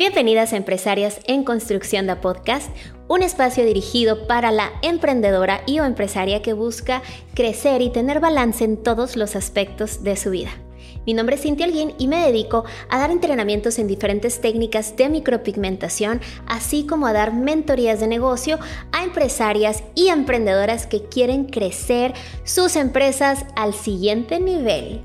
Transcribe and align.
Bienvenidas 0.00 0.54
a 0.54 0.56
Empresarias 0.56 1.20
en 1.26 1.44
Construcción 1.44 2.06
de 2.06 2.16
Podcast, 2.16 2.74
un 3.06 3.22
espacio 3.22 3.66
dirigido 3.66 4.26
para 4.26 4.50
la 4.50 4.72
emprendedora 4.80 5.60
y 5.66 5.78
o 5.78 5.84
empresaria 5.84 6.40
que 6.40 6.54
busca 6.54 7.02
crecer 7.34 7.82
y 7.82 7.90
tener 7.90 8.18
balance 8.18 8.64
en 8.64 8.78
todos 8.82 9.14
los 9.16 9.36
aspectos 9.36 10.02
de 10.02 10.16
su 10.16 10.30
vida. 10.30 10.52
Mi 11.04 11.12
nombre 11.12 11.36
es 11.36 11.42
Cintia 11.42 11.66
Alguín 11.66 11.92
y 11.98 12.08
me 12.08 12.24
dedico 12.24 12.64
a 12.88 12.98
dar 12.98 13.10
entrenamientos 13.10 13.78
en 13.78 13.88
diferentes 13.88 14.40
técnicas 14.40 14.96
de 14.96 15.10
micropigmentación, 15.10 16.22
así 16.46 16.86
como 16.86 17.06
a 17.06 17.12
dar 17.12 17.34
mentorías 17.34 18.00
de 18.00 18.06
negocio 18.06 18.58
a 18.92 19.04
empresarias 19.04 19.84
y 19.94 20.08
emprendedoras 20.08 20.86
que 20.86 21.02
quieren 21.10 21.44
crecer 21.44 22.14
sus 22.44 22.76
empresas 22.76 23.44
al 23.54 23.74
siguiente 23.74 24.40
nivel. 24.40 25.02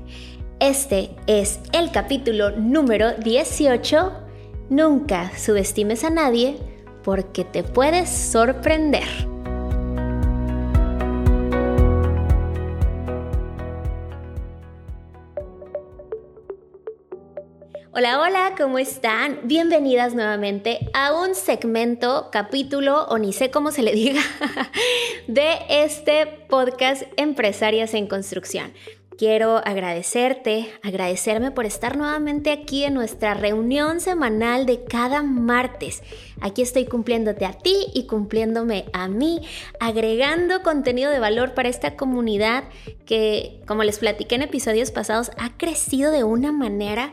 Este 0.58 1.10
es 1.26 1.60
el 1.74 1.90
capítulo 1.90 2.52
número 2.52 3.12
18. 3.12 4.25
Nunca 4.68 5.30
subestimes 5.38 6.02
a 6.02 6.10
nadie 6.10 6.56
porque 7.04 7.44
te 7.44 7.62
puedes 7.62 8.10
sorprender. 8.10 9.04
Hola, 17.92 18.20
hola, 18.20 18.54
¿cómo 18.58 18.80
están? 18.80 19.38
Bienvenidas 19.44 20.14
nuevamente 20.14 20.90
a 20.92 21.14
un 21.14 21.36
segmento, 21.36 22.30
capítulo 22.32 23.04
o 23.04 23.18
ni 23.18 23.32
sé 23.32 23.52
cómo 23.52 23.70
se 23.70 23.82
le 23.82 23.92
diga, 23.92 24.20
de 25.28 25.58
este 25.70 26.26
podcast 26.48 27.04
Empresarias 27.16 27.94
en 27.94 28.08
Construcción. 28.08 28.72
Quiero 29.18 29.66
agradecerte, 29.66 30.70
agradecerme 30.82 31.50
por 31.50 31.64
estar 31.64 31.96
nuevamente 31.96 32.52
aquí 32.52 32.84
en 32.84 32.92
nuestra 32.92 33.32
reunión 33.32 34.00
semanal 34.00 34.66
de 34.66 34.84
cada 34.84 35.22
martes. 35.22 36.02
Aquí 36.42 36.60
estoy 36.60 36.84
cumpliéndote 36.84 37.46
a 37.46 37.54
ti 37.54 37.86
y 37.94 38.06
cumpliéndome 38.06 38.84
a 38.92 39.08
mí, 39.08 39.40
agregando 39.80 40.62
contenido 40.62 41.10
de 41.10 41.18
valor 41.18 41.54
para 41.54 41.70
esta 41.70 41.96
comunidad 41.96 42.64
que, 43.06 43.62
como 43.66 43.84
les 43.84 44.00
platiqué 44.00 44.34
en 44.34 44.42
episodios 44.42 44.90
pasados, 44.90 45.30
ha 45.38 45.56
crecido 45.56 46.10
de 46.10 46.22
una 46.22 46.52
manera 46.52 47.10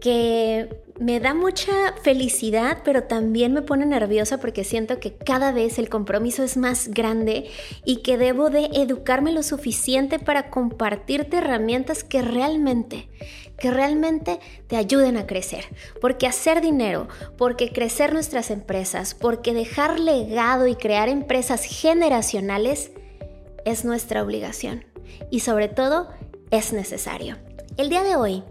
que 0.00 0.82
me 1.00 1.18
da 1.18 1.32
mucha 1.32 1.72
felicidad, 2.02 2.78
pero 2.84 3.04
también 3.04 3.54
me 3.54 3.62
pone 3.62 3.86
nerviosa 3.86 4.38
porque 4.38 4.64
siento 4.64 5.00
que 5.00 5.14
cada 5.14 5.50
vez 5.50 5.78
el 5.78 5.88
compromiso 5.88 6.42
es 6.42 6.58
más 6.58 6.88
grande 6.88 7.50
y 7.86 8.02
que 8.02 8.18
debo 8.18 8.50
de 8.50 8.66
educarme 8.74 9.32
lo 9.32 9.42
suficiente 9.42 10.18
para 10.18 10.50
compartirte 10.50 11.38
herramientas 11.38 12.04
que 12.04 12.20
realmente, 12.20 13.08
que 13.58 13.70
realmente 13.70 14.40
te 14.66 14.76
ayuden 14.76 15.16
a 15.16 15.26
crecer. 15.26 15.64
Porque 16.02 16.26
hacer 16.26 16.60
dinero, 16.60 17.08
porque 17.38 17.72
crecer 17.72 18.12
nuestras 18.12 18.50
empresas, 18.50 19.14
porque 19.14 19.54
dejar 19.54 19.98
legado 19.98 20.66
y 20.66 20.76
crear 20.76 21.08
empresas 21.08 21.64
generacionales 21.64 22.92
es 23.64 23.86
nuestra 23.86 24.22
obligación 24.22 24.84
y 25.30 25.40
sobre 25.40 25.68
todo 25.68 26.08
es 26.50 26.74
necesario. 26.74 27.36
El 27.76 27.88
día 27.88 28.02
de 28.02 28.16
hoy 28.16 28.42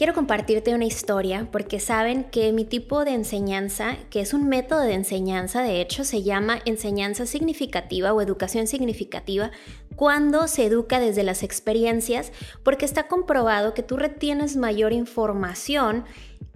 quiero 0.00 0.14
compartirte 0.14 0.74
una 0.74 0.86
historia 0.86 1.46
porque 1.52 1.78
saben 1.78 2.24
que 2.24 2.54
mi 2.54 2.64
tipo 2.64 3.04
de 3.04 3.10
enseñanza, 3.10 3.98
que 4.08 4.22
es 4.22 4.32
un 4.32 4.48
método 4.48 4.80
de 4.80 4.94
enseñanza, 4.94 5.60
de 5.60 5.82
hecho 5.82 6.04
se 6.04 6.22
llama 6.22 6.58
enseñanza 6.64 7.26
significativa 7.26 8.14
o 8.14 8.22
educación 8.22 8.66
significativa, 8.66 9.50
cuando 9.96 10.48
se 10.48 10.64
educa 10.64 11.00
desde 11.00 11.22
las 11.22 11.42
experiencias, 11.42 12.32
porque 12.62 12.86
está 12.86 13.08
comprobado 13.08 13.74
que 13.74 13.82
tú 13.82 13.98
retienes 13.98 14.56
mayor 14.56 14.94
información 14.94 16.06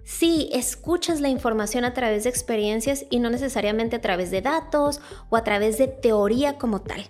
si 0.05 0.49
escuchas 0.53 1.19
la 1.19 1.27
información 1.27 1.83
a 1.83 1.93
través 1.93 2.23
de 2.23 2.29
experiencias 2.29 3.05
y 3.09 3.19
no 3.19 3.29
necesariamente 3.29 3.97
a 3.97 4.01
través 4.01 4.31
de 4.31 4.41
datos 4.41 5.01
o 5.29 5.35
a 5.35 5.43
través 5.43 5.77
de 5.77 5.87
teoría 5.87 6.57
como 6.57 6.81
tal. 6.81 7.05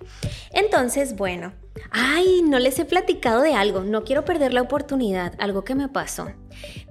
Entonces, 0.51 1.15
bueno, 1.15 1.53
Ay, 1.91 2.41
no 2.41 2.59
les 2.59 2.79
he 2.79 2.85
platicado 2.85 3.41
de 3.41 3.53
algo, 3.53 3.81
no 3.81 4.03
quiero 4.03 4.25
perder 4.25 4.53
la 4.53 4.61
oportunidad, 4.61 5.33
algo 5.39 5.63
que 5.63 5.75
me 5.75 5.89
pasó. 5.89 6.31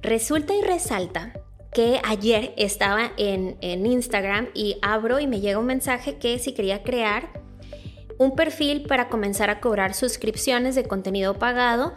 Resulta 0.02 0.54
y 0.54 0.62
resalta 0.62 1.32
que 1.72 2.00
ayer 2.04 2.54
estaba 2.56 3.12
en, 3.16 3.56
Instagram 3.62 4.48
y 4.54 4.76
abro 4.82 5.20
y 5.20 5.26
me 5.26 5.40
llega 5.40 5.58
un 5.58 5.66
mensaje 5.66 6.18
que 6.18 6.38
si 6.38 6.52
quería 6.52 6.82
crear 6.82 7.28
un 8.18 8.36
perfil 8.36 8.84
para 8.86 9.08
comenzar 9.08 9.50
a 9.50 9.60
cobrar 9.60 9.92
suscripciones 9.92 10.76
de 10.76 10.84
contenido 10.84 11.34
pagado 11.34 11.94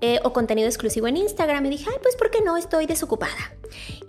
eh, 0.00 0.20
o 0.22 0.32
contenido 0.32 0.68
exclusivo 0.68 1.08
en 1.08 1.16
Instagram 1.16 1.66
y 1.66 1.70
dije, 1.70 1.86
ay, 1.90 1.98
pues 2.00 2.14
¿por 2.14 2.30
qué 2.30 2.40
no? 2.40 2.56
Estoy 2.56 2.86
desocupada. 2.86 3.52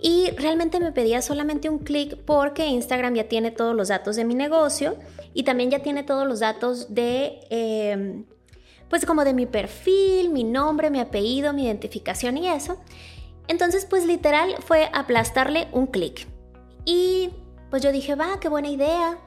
Y 0.00 0.30
realmente 0.36 0.78
me 0.78 0.92
pedía 0.92 1.20
solamente 1.20 1.68
un 1.68 1.78
clic 1.78 2.16
porque 2.24 2.66
Instagram 2.66 3.14
ya 3.14 3.24
tiene 3.24 3.50
todos 3.50 3.74
los 3.74 3.88
datos 3.88 4.16
de 4.16 4.24
mi 4.24 4.34
negocio 4.34 4.96
y 5.34 5.42
también 5.42 5.70
ya 5.70 5.80
tiene 5.80 6.02
todos 6.02 6.26
los 6.28 6.40
datos 6.40 6.94
de, 6.94 7.40
em, 7.50 8.24
pues 8.88 9.04
como 9.04 9.24
de 9.24 9.34
mi 9.34 9.46
perfil, 9.46 10.30
mi 10.30 10.44
nombre, 10.44 10.90
mi 10.90 11.00
apellido, 11.00 11.52
mi 11.52 11.66
identificación 11.66 12.38
y 12.38 12.48
eso. 12.48 12.78
Entonces, 13.48 13.84
pues 13.84 14.06
literal 14.06 14.54
fue 14.64 14.88
aplastarle 14.92 15.66
un 15.72 15.88
clic. 15.88 16.28
Y 16.84 17.30
pues 17.68 17.82
yo 17.82 17.90
dije, 17.90 18.14
va, 18.14 18.38
qué 18.40 18.48
buena 18.48 18.68
idea. 18.68 19.18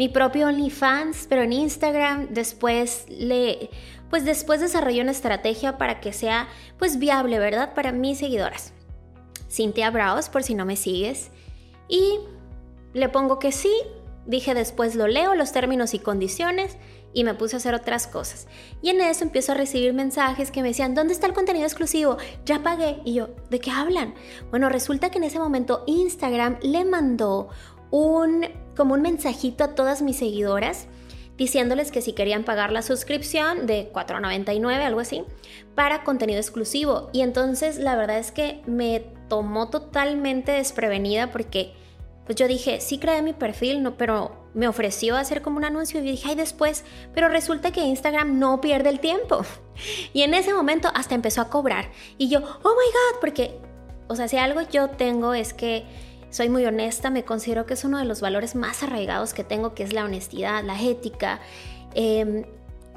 Mi 0.00 0.08
propio 0.08 0.46
OnlyFans, 0.46 1.26
pero 1.28 1.42
en 1.42 1.52
Instagram. 1.52 2.28
Después 2.30 3.04
le, 3.10 3.68
pues 4.08 4.24
después 4.24 4.58
desarrollé 4.62 5.02
una 5.02 5.10
estrategia 5.10 5.76
para 5.76 6.00
que 6.00 6.14
sea, 6.14 6.48
pues 6.78 6.98
viable, 6.98 7.38
¿verdad? 7.38 7.74
Para 7.74 7.92
mis 7.92 8.16
seguidoras. 8.16 8.72
Cynthia 9.50 9.90
Braus, 9.90 10.30
por 10.30 10.42
si 10.42 10.54
no 10.54 10.64
me 10.64 10.76
sigues. 10.76 11.30
Y 11.86 12.18
le 12.94 13.10
pongo 13.10 13.38
que 13.38 13.52
sí, 13.52 13.70
Dije 14.26 14.54
después 14.54 14.94
lo 14.94 15.06
leo, 15.06 15.34
los 15.34 15.52
términos 15.52 15.92
y 15.92 15.98
condiciones, 15.98 16.76
y 17.12 17.24
me 17.24 17.34
puse 17.34 17.56
a 17.56 17.58
hacer 17.58 17.74
otras 17.74 18.06
cosas. 18.06 18.46
Y 18.80 18.90
en 18.90 19.00
eso 19.00 19.24
empiezo 19.24 19.52
a 19.52 19.54
recibir 19.56 19.92
mensajes 19.92 20.50
que 20.50 20.62
me 20.62 20.68
decían, 20.68 20.94
¿dónde 20.94 21.12
está 21.12 21.26
el 21.26 21.32
contenido 21.32 21.66
exclusivo? 21.66 22.16
Ya 22.46 22.62
pagué. 22.62 23.00
Y 23.04 23.14
yo, 23.14 23.28
¿de 23.50 23.60
qué 23.60 23.70
hablan? 23.70 24.14
Bueno, 24.50 24.68
resulta 24.68 25.10
que 25.10 25.18
en 25.18 25.24
ese 25.24 25.38
momento 25.38 25.84
Instagram 25.86 26.58
le 26.62 26.84
mandó 26.84 27.48
un, 27.90 28.46
como 28.80 28.94
un 28.94 29.02
mensajito 29.02 29.62
a 29.62 29.74
todas 29.74 30.00
mis 30.00 30.16
seguidoras 30.16 30.86
diciéndoles 31.36 31.92
que 31.92 32.00
si 32.00 32.14
querían 32.14 32.44
pagar 32.44 32.72
la 32.72 32.80
suscripción 32.80 33.66
de 33.66 33.92
4.99, 33.92 34.82
algo 34.82 35.00
así, 35.00 35.22
para 35.74 36.02
contenido 36.02 36.40
exclusivo. 36.40 37.10
Y 37.12 37.20
entonces 37.20 37.76
la 37.76 37.94
verdad 37.94 38.16
es 38.16 38.32
que 38.32 38.62
me 38.66 39.00
tomó 39.28 39.68
totalmente 39.68 40.52
desprevenida 40.52 41.30
porque 41.30 41.74
pues 42.24 42.36
yo 42.36 42.48
dije, 42.48 42.80
sí 42.80 42.96
creé 42.96 43.20
mi 43.20 43.34
perfil, 43.34 43.82
no, 43.82 43.98
pero 43.98 44.48
me 44.54 44.66
ofreció 44.66 45.14
hacer 45.14 45.42
como 45.42 45.58
un 45.58 45.66
anuncio 45.66 46.00
y 46.00 46.02
dije, 46.02 46.30
ay, 46.30 46.36
después, 46.36 46.82
pero 47.12 47.28
resulta 47.28 47.72
que 47.72 47.82
Instagram 47.82 48.38
no 48.38 48.62
pierde 48.62 48.88
el 48.88 49.00
tiempo. 49.00 49.44
Y 50.14 50.22
en 50.22 50.32
ese 50.32 50.54
momento 50.54 50.88
hasta 50.94 51.14
empezó 51.14 51.42
a 51.42 51.50
cobrar. 51.50 51.90
Y 52.16 52.30
yo, 52.30 52.38
oh 52.38 52.42
my 52.42 52.62
God, 52.62 53.20
porque, 53.20 53.58
o 54.08 54.16
sea, 54.16 54.26
si 54.26 54.38
algo 54.38 54.62
yo 54.62 54.88
tengo 54.88 55.34
es 55.34 55.52
que 55.52 55.84
soy 56.30 56.48
muy 56.48 56.64
honesta, 56.64 57.10
me 57.10 57.24
considero 57.24 57.66
que 57.66 57.74
es 57.74 57.84
uno 57.84 57.98
de 57.98 58.04
los 58.04 58.20
valores 58.20 58.54
más 58.54 58.82
arraigados 58.82 59.34
que 59.34 59.44
tengo, 59.44 59.74
que 59.74 59.82
es 59.82 59.92
la 59.92 60.04
honestidad, 60.04 60.64
la 60.64 60.80
ética. 60.80 61.40
Em, 61.94 62.44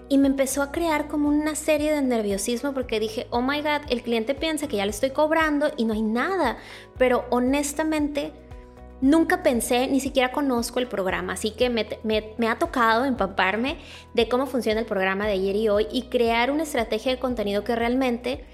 y 0.09 0.17
me 0.17 0.27
empezó 0.27 0.61
a 0.61 0.71
crear 0.71 1.07
como 1.07 1.29
una 1.29 1.55
serie 1.55 1.91
de 1.91 2.01
nerviosismo 2.01 2.73
porque 2.73 2.99
dije, 2.99 3.27
oh 3.31 3.41
my 3.41 3.61
God, 3.61 3.81
el 3.89 4.03
cliente 4.03 4.35
piensa 4.35 4.67
que 4.67 4.77
ya 4.77 4.85
le 4.85 4.91
estoy 4.91 5.11
cobrando 5.11 5.71
y 5.77 5.85
no 5.85 5.93
hay 5.93 6.01
nada. 6.01 6.57
Pero 6.97 7.25
honestamente 7.29 8.33
Nunca 9.03 9.43
pensé, 9.43 9.87
ni 9.87 9.99
siquiera 9.99 10.31
conozco 10.31 10.79
el 10.79 10.87
programa, 10.87 11.33
así 11.33 11.51
que 11.51 11.69
me, 11.69 12.47
ha 12.47 12.57
tocado 12.57 13.03
empaparme 13.03 13.75
de 14.13 14.29
cómo 14.29 14.45
funciona 14.45 14.79
el 14.79 14.85
programa 14.85 15.25
de 15.25 15.33
ayer 15.33 15.57
y 15.57 15.67
hoy 15.67 15.87
y 15.91 16.03
crear 16.03 16.49
una 16.49 16.63
estrategia 16.63 17.11
de 17.11 17.19
contenido 17.19 17.65
que 17.65 17.75
realmente 17.75 18.45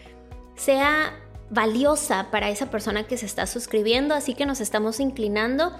sea 0.55 1.13
valiosa 1.49 2.27
para 2.31 2.49
esa 2.49 2.69
persona 2.69 3.07
que 3.07 3.17
se 3.17 3.25
está 3.25 3.45
suscribiendo, 3.47 4.13
así 4.13 4.33
que 4.33 4.45
nos 4.45 4.61
estamos 4.61 4.99
inclinando 4.99 5.73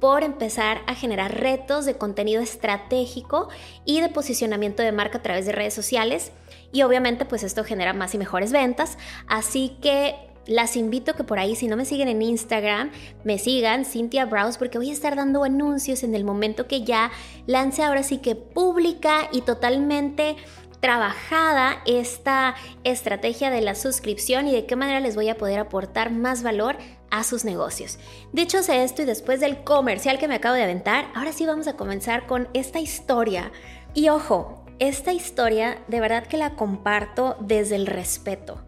por 0.00 0.22
empezar 0.22 0.82
a 0.86 0.94
generar 0.94 1.40
retos 1.40 1.86
de 1.86 1.96
contenido 1.96 2.42
estratégico 2.42 3.48
y 3.84 4.00
de 4.00 4.08
posicionamiento 4.08 4.82
de 4.82 4.92
marca 4.92 5.18
a 5.18 5.22
través 5.22 5.46
de 5.46 5.52
redes 5.52 5.72
sociales. 5.72 6.32
Y 6.72 6.82
obviamente 6.82 7.24
pues 7.24 7.42
esto 7.42 7.64
genera 7.64 7.92
más 7.92 8.14
y 8.14 8.18
mejores 8.18 8.52
ventas, 8.52 8.98
así 9.26 9.78
que 9.80 10.14
las 10.46 10.76
invito 10.76 11.14
que 11.14 11.24
por 11.24 11.38
ahí, 11.38 11.56
si 11.56 11.68
no 11.68 11.76
me 11.76 11.84
siguen 11.84 12.08
en 12.08 12.20
Instagram, 12.20 12.90
me 13.24 13.38
sigan, 13.38 13.84
Cynthia 13.84 14.26
Browse, 14.26 14.58
porque 14.58 14.78
voy 14.78 14.90
a 14.90 14.92
estar 14.92 15.16
dando 15.16 15.44
anuncios 15.44 16.02
en 16.02 16.14
el 16.14 16.24
momento 16.24 16.66
que 16.66 16.84
ya 16.84 17.10
lance 17.46 17.82
ahora 17.82 18.02
sí 18.02 18.18
que 18.18 18.34
pública 18.34 19.28
y 19.32 19.40
totalmente 19.40 20.36
trabajada 20.84 21.80
esta 21.86 22.56
estrategia 22.84 23.48
de 23.48 23.62
la 23.62 23.74
suscripción 23.74 24.46
y 24.46 24.52
de 24.52 24.66
qué 24.66 24.76
manera 24.76 25.00
les 25.00 25.14
voy 25.16 25.30
a 25.30 25.38
poder 25.38 25.58
aportar 25.58 26.10
más 26.10 26.42
valor 26.42 26.76
a 27.10 27.24
sus 27.24 27.46
negocios. 27.46 27.98
Dicho 28.32 28.62
sea 28.62 28.84
esto 28.84 29.00
y 29.00 29.06
después 29.06 29.40
del 29.40 29.64
comercial 29.64 30.18
que 30.18 30.28
me 30.28 30.34
acabo 30.34 30.56
de 30.56 30.62
aventar, 30.62 31.06
ahora 31.14 31.32
sí 31.32 31.46
vamos 31.46 31.68
a 31.68 31.76
comenzar 31.76 32.26
con 32.26 32.48
esta 32.52 32.80
historia. 32.80 33.50
Y 33.94 34.10
ojo, 34.10 34.62
esta 34.78 35.14
historia 35.14 35.78
de 35.88 36.00
verdad 36.00 36.26
que 36.26 36.36
la 36.36 36.54
comparto 36.54 37.38
desde 37.40 37.76
el 37.76 37.86
respeto 37.86 38.63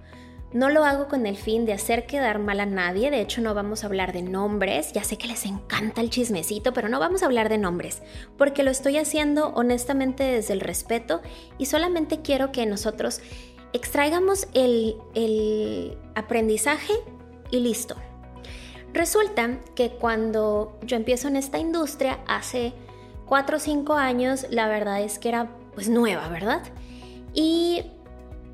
No 0.57 0.71
lo 0.71 0.87
hago 0.87 1.07
con 1.07 1.27
el 1.27 1.37
fin 1.37 1.67
de 1.67 1.75
hacer 1.75 2.07
quedar 2.07 2.39
mal 2.39 2.61
a 2.61 2.65
nadie, 2.65 3.11
de 3.11 3.21
hecho 3.21 3.43
no 3.43 3.53
vamos 3.53 3.85
a 3.85 3.89
hablar 3.89 4.15
de 4.15 4.23
nombres, 4.23 4.91
ya 4.95 5.05
sé 5.05 5.19
que 5.19 5.27
les 5.27 5.45
encanta 5.45 6.01
el 6.01 6.09
chismecito, 6.09 6.73
pero 6.73 6.89
no 6.89 6.99
vamos 6.99 7.23
a 7.23 7.27
hablar 7.27 7.51
de 7.51 7.59
nombres, 7.59 8.01
porque 8.39 8.63
lo 8.63 8.71
estoy 8.71 8.97
haciendo 8.97 9.49
honestamente 9.49 10.25
desde 10.25 10.55
el 10.55 10.61
respeto 10.61 11.21
y 11.59 11.67
solamente 11.67 12.23
quiero 12.23 12.53
que 12.53 12.65
nosotros 12.65 13.21
extraigamos 13.75 14.49
el, 14.55 14.97
el 15.15 15.99
aprendizaje 16.15 16.95
y 17.51 17.61
listo. 17.61 17.95
Resulta 18.95 19.59
que 19.75 19.91
cuando 19.91 20.79
yo 20.81 20.97
empiezo 20.97 21.29
en 21.29 21.37
esta 21.37 21.59
industria 21.59 22.21
hace 22.27 22.73
4 23.27 23.59
o 23.59 23.61
5 23.61 23.93
años, 23.93 24.47
la 24.49 24.69
verdad 24.69 25.03
es 25.03 25.19
que 25.19 25.29
era 25.29 25.51
pues 25.75 25.91
nueva, 25.91 26.29
¿verdad? 26.29 26.63
Y 27.35 27.83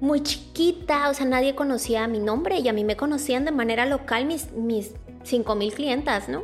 muy 0.02 0.20
chiquita, 0.20 1.08
o 1.10 1.14
sea, 1.14 1.26
nadie 1.26 1.54
conocía 1.54 2.08
mi 2.08 2.18
nombre 2.18 2.58
y 2.58 2.66
a 2.66 2.72
mí 2.72 2.82
me 2.82 2.96
conocían 2.96 3.44
de 3.44 3.52
manera 3.52 3.86
local 3.86 4.26
mis, 4.26 4.50
mis 4.50 4.94
5.000 5.24 5.72
clientas, 5.72 6.28
¿no? 6.28 6.42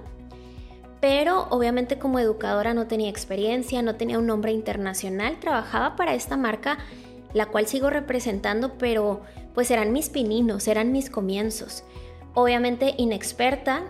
Pero 1.01 1.49
obviamente 1.51 1.99
como 1.99 2.21
educadora 2.21 2.73
no 2.73 2.87
tenía 2.87 3.11
experiencia, 3.11 3.83
no 3.83 3.97
tenía 3.97 4.21
un 4.21 4.27
nombre 4.27 4.53
internacional, 4.53 5.41
trabajaba 5.41 5.97
para 5.97 6.15
esta 6.15 6.37
marca, 6.37 6.79
la 7.35 7.47
cual 7.47 7.67
sigo 7.67 7.91
representando, 7.91 8.79
pero 8.79 9.23
pues 9.55 9.73
eran 9.73 9.93
mis 9.93 10.09
pininos, 10.09 10.69
eran 10.69 10.93
mis 10.93 11.11
comienzos. 11.11 11.83
Obviamente 12.35 12.95
inexperta, 12.97 13.83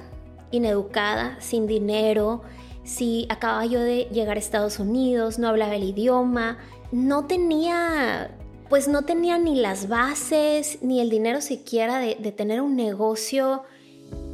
ineducada, 0.50 1.38
sin 1.42 1.66
dinero, 1.66 2.40
si 2.84 3.26
acababa 3.28 3.66
yo 3.66 3.80
de 3.82 4.08
llegar 4.10 4.38
a 4.38 4.40
Estados 4.40 4.78
Unidos, 4.78 5.38
no 5.38 5.46
hablaba 5.46 5.76
el 5.76 5.84
idioma, 5.84 6.56
no 6.90 7.26
tenía 7.26 8.30
pues 8.68 8.88
no 8.88 9.02
tenía 9.02 9.38
ni 9.38 9.56
las 9.56 9.88
bases 9.88 10.78
ni 10.82 11.00
el 11.00 11.10
dinero 11.10 11.40
siquiera 11.40 11.98
de, 11.98 12.14
tener 12.32 12.60
un 12.60 12.76
negocio 12.76 13.62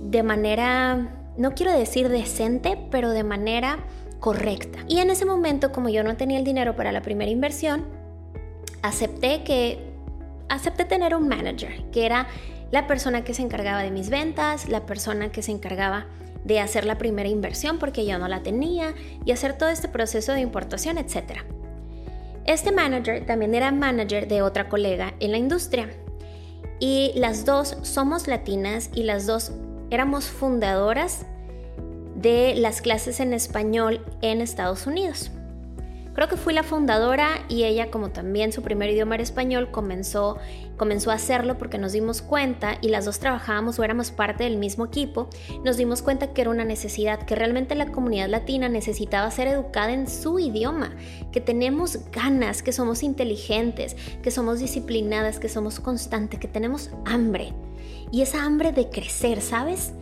de 0.03 0.23
manera, 0.23 1.33
no 1.37 1.55
quiero 1.55 1.73
decir 1.73 2.09
decente, 2.09 2.79
pero 2.91 3.11
de 3.11 3.25
manera 3.25 3.79
correcta. 4.21 4.81
Y 4.89 4.99
en 4.99 5.11
ese 5.11 5.25
momento, 5.25 5.73
como 5.73 5.89
yo 5.89 6.03
no 6.03 6.17
tenía 6.17 6.39
el 6.39 6.45
dinero 6.45 6.75
para 6.77 6.93
la 6.93 7.03
primera 7.03 7.31
inversión, 7.31 7.85
acepté 8.83 9.45
que 9.45 9.79
acepté 10.49 10.85
tener 10.85 11.15
un 11.15 11.29
manager, 11.29 11.91
que 11.91 12.05
era 12.05 12.27
la 12.71 12.87
persona 12.87 13.25
que 13.25 13.35
se 13.35 13.43
encargaba 13.43 13.83
de 13.83 13.91
mis 13.91 14.11
ventas, 14.11 14.69
la 14.69 14.85
persona 14.85 15.31
que 15.31 15.43
se 15.43 15.53
encargaba 15.53 16.07
de 16.45 16.61
hacer 16.61 16.85
la 16.85 16.99
primera 16.99 17.29
inversión 17.29 17.79
porque 17.79 18.05
yo 18.05 18.19
no 18.19 18.29
la 18.29 18.43
tenía 18.43 18.95
y 19.25 19.33
hacer 19.33 19.57
todo 19.57 19.71
este 19.71 19.89
proceso 19.89 20.33
de 20.33 20.41
importación, 20.41 20.99
etcétera. 20.99 21.45
Este 22.45 22.73
manager 22.73 23.25
también 23.25 23.55
era 23.55 23.73
manager 23.73 24.29
de 24.29 24.43
otra 24.43 24.69
colega 24.69 25.15
en 25.21 25.33
la 25.33 25.39
industria. 25.39 25.89
Y 26.79 27.13
las 27.15 27.45
dos 27.45 27.79
somos 27.83 28.27
latinas 28.29 28.91
y 28.95 29.05
las 29.05 29.27
dos 29.27 29.53
éramos 29.91 30.27
fundadoras 30.27 31.25
de 32.17 32.55
las 32.57 32.81
clases 32.81 33.21
en 33.21 33.33
español 33.33 34.05
en 34.21 34.41
Estados 34.41 34.87
Unidos. 34.87 35.31
Creo 36.15 36.29
que 36.29 36.37
fui 36.37 36.55
la 36.55 36.63
fundadora 36.63 37.45
y 37.49 37.65
ella, 37.65 37.91
como 37.91 38.11
también 38.11 38.53
su 38.53 38.63
primer 38.63 38.89
idioma 38.91 39.17
era 39.17 39.25
español, 39.25 39.73
comenzó, 39.73 40.39
comenzó 40.77 41.11
a 41.11 41.15
hacerlo 41.15 41.59
porque 41.59 41.77
nos 41.77 41.93
dimos 41.93 42.23
cuenta 42.23 42.79
y 42.81 42.89
las 42.89 43.05
dos 43.05 43.19
trabajábamos 43.19 43.79
o 43.79 43.85
éramos 43.85 44.13
parte 44.13 44.45
del 44.45 44.57
mismo 44.57 44.87
equipo, 44.87 45.29
nos 45.65 45.77
dimos 45.77 46.03
cuenta 46.03 46.33
que 46.33 46.43
era 46.43 46.51
una 46.51 46.65
necesidad, 46.65 47.25
que 47.25 47.35
realmente 47.35 47.75
la 47.75 47.91
comunidad 47.91 48.29
latina 48.29 48.69
necesitaba 48.69 49.29
ser 49.33 49.49
educada 49.49 49.93
en 49.93 50.09
su 50.09 50.39
idioma, 50.39 50.95
que 51.33 51.41
tenemos 51.41 51.99
ganas, 52.13 52.63
que 52.63 52.73
somos 52.73 53.03
inteligentes, 53.03 53.97
que 54.23 54.31
somos 54.31 54.61
disciplinadas, 54.61 55.41
que 55.41 55.49
somos 55.49 55.81
constantes, 55.81 56.39
que 56.39 56.49
tenemos 56.49 56.91
hambre. 57.07 57.53
Y 58.13 58.23
esa 58.23 58.45
hambre 58.45 58.71
de 58.71 58.89
crecer, 58.89 59.41
¿sabes? 59.41 59.93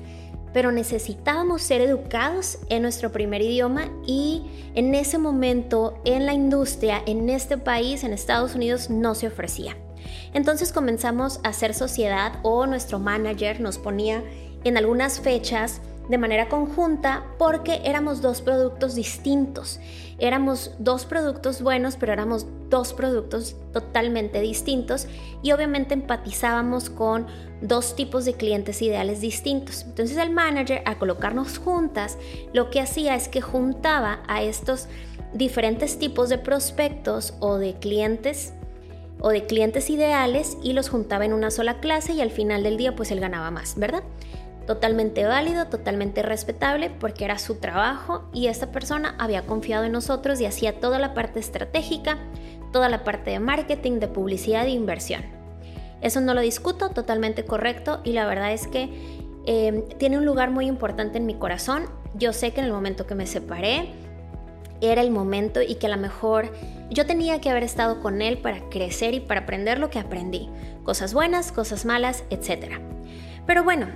Pero 0.53 0.73
necesitábamos 0.73 1.63
ser 1.63 1.81
educados 1.81 2.59
en 2.69 2.83
nuestro 2.83 3.13
primer 3.13 3.43
idioma 3.43 3.89
y 4.07 4.43
en 4.75 4.95
ese 4.95 5.19
momento 5.19 6.01
en 6.05 6.27
la 6.27 6.35
industria, 6.35 7.03
en 7.07 7.29
este 7.31 7.59
país, 7.59 8.05
en 8.05 8.13
Estados 8.13 8.55
Unidos, 8.55 8.91
no 8.91 9.15
se 9.15 9.29
ofrecía. 9.29 9.77
Entonces 10.35 10.73
comenzamos 10.73 11.41
a 11.45 11.49
hacer 11.49 11.75
sociedad 11.75 12.35
o 12.43 12.67
nuestro 12.67 12.99
manager 12.99 13.61
nos 13.61 13.79
ponía 13.79 14.23
en 14.65 14.77
algunas 14.77 15.21
fechas 15.21 15.81
de 16.09 16.19
manera 16.19 16.49
conjunta 16.49 17.25
porque 17.39 17.81
éramos 17.85 18.21
dos 18.21 18.43
productos 18.43 18.95
distintos. 18.95 19.81
Éramos 20.19 20.73
dos 20.79 21.05
productos 21.05 21.63
buenos, 21.63 21.97
pero 21.97 22.13
éramos 22.13 22.47
dos 22.69 22.93
productos 22.93 23.57
totalmente 23.73 24.41
distintos 24.41 25.07
y 25.43 25.53
obviamente 25.53 25.95
empatizábamos 25.95 26.91
con 26.91 27.27
dos 27.61 27.97
tipos 27.97 28.25
de 28.25 28.35
clientes 28.35 28.83
ideales 28.83 29.21
distintos. 29.21 29.83
Entonces 29.83 30.17
el 30.17 30.31
manager, 30.31 30.83
a 30.87 30.99
colocarnos 30.99 31.59
juntas, 31.59 32.19
lo 32.53 32.71
que 32.71 32.81
hacía 32.81 33.15
es 33.15 33.29
que 33.29 33.41
juntaba 33.41 34.23
a 34.27 34.43
estos 34.43 34.89
diferentes 35.33 35.99
tipos 35.99 36.29
de 36.29 36.39
prospectos 36.39 37.35
o 37.41 37.57
de 37.57 37.75
clientes 37.75 38.53
o 39.21 39.31
de 39.31 39.47
clientes 39.47 39.89
ideales 39.89 40.57
y 40.63 40.73
los 40.73 40.91
juntaba 40.91 41.25
en 41.25 41.33
una 41.33 41.51
sola 41.51 41.81
clase 41.81 42.13
y 42.13 42.21
al 42.21 42.31
final 42.31 42.63
del 42.65 42.77
día 42.77 42.97
pues 42.97 43.11
él 43.13 43.21
ganaba 43.21 43.51
más, 43.51 43.79
¿verdad? 43.79 44.03
Totalmente 44.67 45.25
válido, 45.25 45.67
totalmente 45.67 46.23
respetable 46.23 46.89
porque 46.91 47.25
era 47.25 47.39
su 47.39 47.57
trabajo 47.57 48.29
y 48.33 48.47
esta 48.47 48.71
persona 48.71 49.17
había 49.19 49.43
confiado 49.43 49.85
en 49.85 49.93
nosotros 49.93 50.41
y 50.41 50.47
hacía 50.47 50.79
toda 50.79 50.99
la 50.99 51.15
parte 51.15 51.41
estratégica, 51.41 52.19
toda 52.73 52.89
la 52.89 53.03
parte 53.03 53.31
de 53.31 53.41
marketing, 53.41 53.99
de 53.99 54.09
publicidad 54.09 54.67
e 54.67 54.71
inversión. 54.71 55.23
Eso 56.01 56.21
no 56.21 56.35
lo 56.35 56.41
discuto, 56.41 56.91
totalmente 56.91 57.45
correcto 57.45 58.01
y 58.05 58.13
la 58.13 58.27
verdad 58.27 58.53
es 58.53 58.69
que 58.69 58.89
em, 59.47 59.89
tiene 59.99 60.19
un 60.19 60.25
lugar 60.25 60.51
muy 60.51 60.67
importante 60.67 61.19
en 61.19 61.27
mi 61.27 61.35
corazón. 61.35 61.87
Yo 62.15 62.33
sé 62.33 62.53
que 62.53 62.61
en 62.61 62.67
el 62.67 62.73
momento 62.73 63.07
que 63.07 63.15
me 63.17 63.27
separé 63.27 63.89
era 64.81 65.01
el 65.01 65.11
momento 65.11 65.63
y 65.63 65.77
que 65.77 65.87
a 65.87 65.91
lo 65.91 65.97
mejor 65.97 66.53
yo 66.91 67.07
tenía 67.07 67.41
que 67.41 67.51
haber 67.51 67.63
estado 67.63 68.01
con 68.01 68.21
él 68.21 68.39
para 68.39 68.69
crecer 68.69 69.15
y 69.15 69.21
para 69.21 69.43
aprender 69.43 69.79
lo 69.79 69.91
que 69.91 69.99
aprendí. 69.99 70.49
Cosas 70.85 71.15
buenas, 71.15 71.53
cosas 71.53 71.85
malas, 71.85 72.25
etc. 72.31 72.81
Pero 73.47 73.65
bueno, 73.65 73.87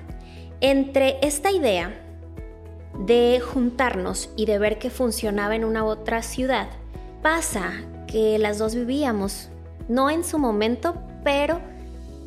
entre 0.60 1.18
esta 1.22 1.50
idea 1.50 2.02
de 2.98 3.40
juntarnos 3.40 4.30
y 4.36 4.46
de 4.46 4.58
ver 4.58 4.78
que 4.78 4.90
funcionaba 4.90 5.54
en 5.54 5.64
una 5.64 5.84
otra 5.84 6.22
ciudad, 6.22 6.68
pasa 7.22 7.72
que 8.06 8.38
las 8.38 8.58
dos 8.58 8.74
vivíamos, 8.74 9.50
no 9.88 10.10
en 10.10 10.24
su 10.24 10.38
momento, 10.38 10.96
pero 11.24 11.60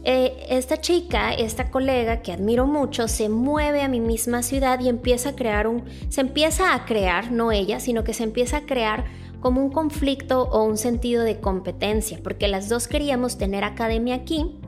eh, 0.03 0.45
esta 0.49 0.79
chica, 0.79 1.33
esta 1.33 1.71
colega 1.71 2.21
que 2.21 2.31
admiro 2.31 2.65
mucho, 2.65 3.07
se 3.07 3.27
mueve 3.27 3.81
a 3.81 3.87
mi 3.87 3.99
misma 3.99 4.43
ciudad 4.43 4.79
y 4.79 4.89
empieza 4.89 5.29
a 5.29 5.35
crear 5.35 5.67
un, 5.67 5.83
se 6.09 6.21
empieza 6.21 6.73
a 6.73 6.85
crear, 6.85 7.31
no 7.31 7.51
ella, 7.51 7.79
sino 7.79 8.03
que 8.03 8.13
se 8.13 8.23
empieza 8.23 8.57
a 8.57 8.65
crear 8.65 9.05
como 9.41 9.63
un 9.63 9.71
conflicto 9.71 10.43
o 10.43 10.63
un 10.63 10.77
sentido 10.77 11.23
de 11.23 11.39
competencia, 11.39 12.19
porque 12.23 12.47
las 12.47 12.69
dos 12.69 12.87
queríamos 12.87 13.37
tener 13.37 13.63
academia 13.63 14.15
aquí, 14.15 14.59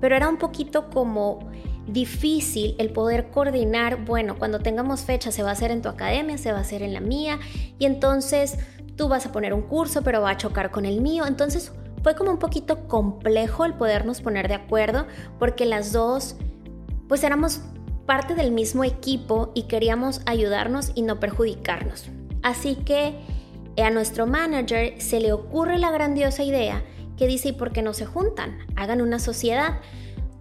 pero 0.00 0.16
era 0.16 0.28
un 0.28 0.38
poquito 0.38 0.88
como 0.90 1.50
difícil 1.86 2.74
el 2.78 2.90
poder 2.90 3.30
coordinar, 3.30 4.04
bueno, 4.04 4.38
cuando 4.38 4.60
tengamos 4.60 5.02
fecha 5.02 5.32
se 5.32 5.42
va 5.42 5.50
a 5.50 5.52
hacer 5.52 5.70
en 5.70 5.82
tu 5.82 5.88
academia, 5.88 6.38
se 6.38 6.52
va 6.52 6.58
a 6.58 6.62
hacer 6.62 6.82
en 6.82 6.94
la 6.94 7.00
mía, 7.00 7.38
y 7.78 7.86
entonces 7.86 8.58
tú 8.96 9.08
vas 9.08 9.26
a 9.26 9.32
poner 9.32 9.52
un 9.54 9.62
curso, 9.62 10.02
pero 10.02 10.20
va 10.20 10.30
a 10.30 10.36
chocar 10.36 10.70
con 10.70 10.84
el 10.84 11.00
mío, 11.00 11.26
entonces 11.26 11.72
fue 12.02 12.14
como 12.14 12.30
un 12.30 12.38
poquito 12.38 12.86
complejo 12.86 13.64
el 13.64 13.74
podernos 13.74 14.20
poner 14.20 14.48
de 14.48 14.54
acuerdo, 14.54 15.06
porque 15.38 15.66
las 15.66 15.92
dos, 15.92 16.36
pues 17.08 17.24
éramos 17.24 17.60
parte 18.06 18.34
del 18.34 18.50
mismo 18.50 18.84
equipo 18.84 19.52
y 19.54 19.64
queríamos 19.64 20.20
ayudarnos 20.26 20.92
y 20.94 21.02
no 21.02 21.20
perjudicarnos. 21.20 22.06
Así 22.42 22.76
que 22.76 23.14
a 23.76 23.90
nuestro 23.90 24.26
manager 24.26 25.00
se 25.00 25.20
le 25.20 25.32
ocurre 25.32 25.78
la 25.78 25.90
grandiosa 25.90 26.42
idea 26.42 26.82
que 27.16 27.26
dice, 27.26 27.48
¿y 27.48 27.52
por 27.52 27.72
qué 27.72 27.82
no 27.82 27.92
se 27.92 28.06
juntan? 28.06 28.58
Hagan 28.76 29.00
una 29.00 29.18
sociedad. 29.18 29.80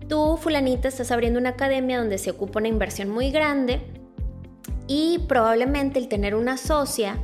Tú, 0.09 0.37
fulanita, 0.37 0.87
estás 0.87 1.11
abriendo 1.11 1.39
una 1.39 1.49
academia 1.49 1.99
donde 1.99 2.17
se 2.17 2.31
ocupa 2.31 2.57
una 2.57 2.67
inversión 2.67 3.11
muy 3.11 3.29
grande 3.29 3.79
y 4.87 5.19
probablemente 5.27 5.99
el 5.99 6.07
tener 6.07 6.33
una 6.33 6.57
socia 6.57 7.19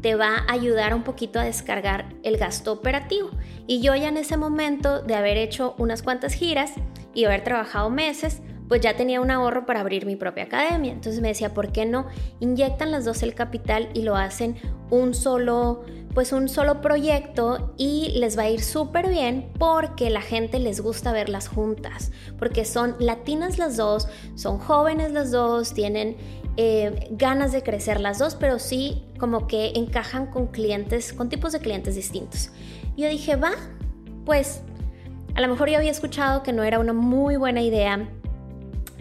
te 0.00 0.16
va 0.16 0.38
a 0.38 0.52
ayudar 0.52 0.94
un 0.94 1.04
poquito 1.04 1.38
a 1.38 1.44
descargar 1.44 2.12
el 2.24 2.36
gasto 2.36 2.72
operativo. 2.72 3.30
Y 3.68 3.80
yo 3.82 3.94
ya 3.94 4.08
en 4.08 4.16
ese 4.16 4.36
momento 4.36 5.00
de 5.00 5.14
haber 5.14 5.36
hecho 5.36 5.76
unas 5.78 6.02
cuantas 6.02 6.34
giras 6.34 6.72
y 7.14 7.24
haber 7.24 7.44
trabajado 7.44 7.88
meses, 7.88 8.42
pues 8.68 8.80
ya 8.80 8.96
tenía 8.96 9.20
un 9.20 9.30
ahorro 9.30 9.66
para 9.66 9.80
abrir 9.80 10.06
mi 10.06 10.16
propia 10.16 10.44
academia. 10.44 10.92
Entonces 10.92 11.20
me 11.20 11.28
decía, 11.28 11.52
¿por 11.52 11.72
qué 11.72 11.86
no 11.86 12.06
inyectan 12.40 12.90
las 12.90 13.04
dos 13.04 13.22
el 13.22 13.34
capital 13.34 13.88
y 13.94 14.02
lo 14.02 14.16
hacen 14.16 14.56
un 14.90 15.14
solo, 15.14 15.84
pues 16.14 16.32
un 16.32 16.48
solo 16.48 16.80
proyecto 16.80 17.74
y 17.76 18.12
les 18.16 18.38
va 18.38 18.42
a 18.42 18.50
ir 18.50 18.62
súper 18.62 19.08
bien 19.08 19.52
porque 19.58 20.10
la 20.10 20.22
gente 20.22 20.58
les 20.58 20.80
gusta 20.80 21.12
verlas 21.12 21.48
juntas, 21.48 22.12
porque 22.38 22.64
son 22.64 22.96
latinas 22.98 23.58
las 23.58 23.76
dos, 23.76 24.08
son 24.34 24.58
jóvenes 24.58 25.12
las 25.12 25.30
dos, 25.30 25.74
tienen 25.74 26.16
eh, 26.56 27.08
ganas 27.10 27.52
de 27.52 27.62
crecer 27.62 28.00
las 28.00 28.18
dos, 28.18 28.36
pero 28.36 28.58
sí 28.58 29.04
como 29.18 29.46
que 29.46 29.72
encajan 29.74 30.26
con 30.26 30.46
clientes, 30.48 31.12
con 31.12 31.28
tipos 31.28 31.52
de 31.52 31.58
clientes 31.58 31.96
distintos. 31.96 32.50
Yo 32.96 33.08
dije, 33.08 33.36
va, 33.36 33.52
pues 34.24 34.62
A 35.36 35.40
lo 35.40 35.48
mejor 35.48 35.68
yo 35.68 35.78
había 35.78 35.90
escuchado 35.90 36.44
que 36.44 36.52
no 36.52 36.62
era 36.62 36.78
una 36.78 36.92
muy 36.92 37.34
buena 37.34 37.60
idea 37.60 38.08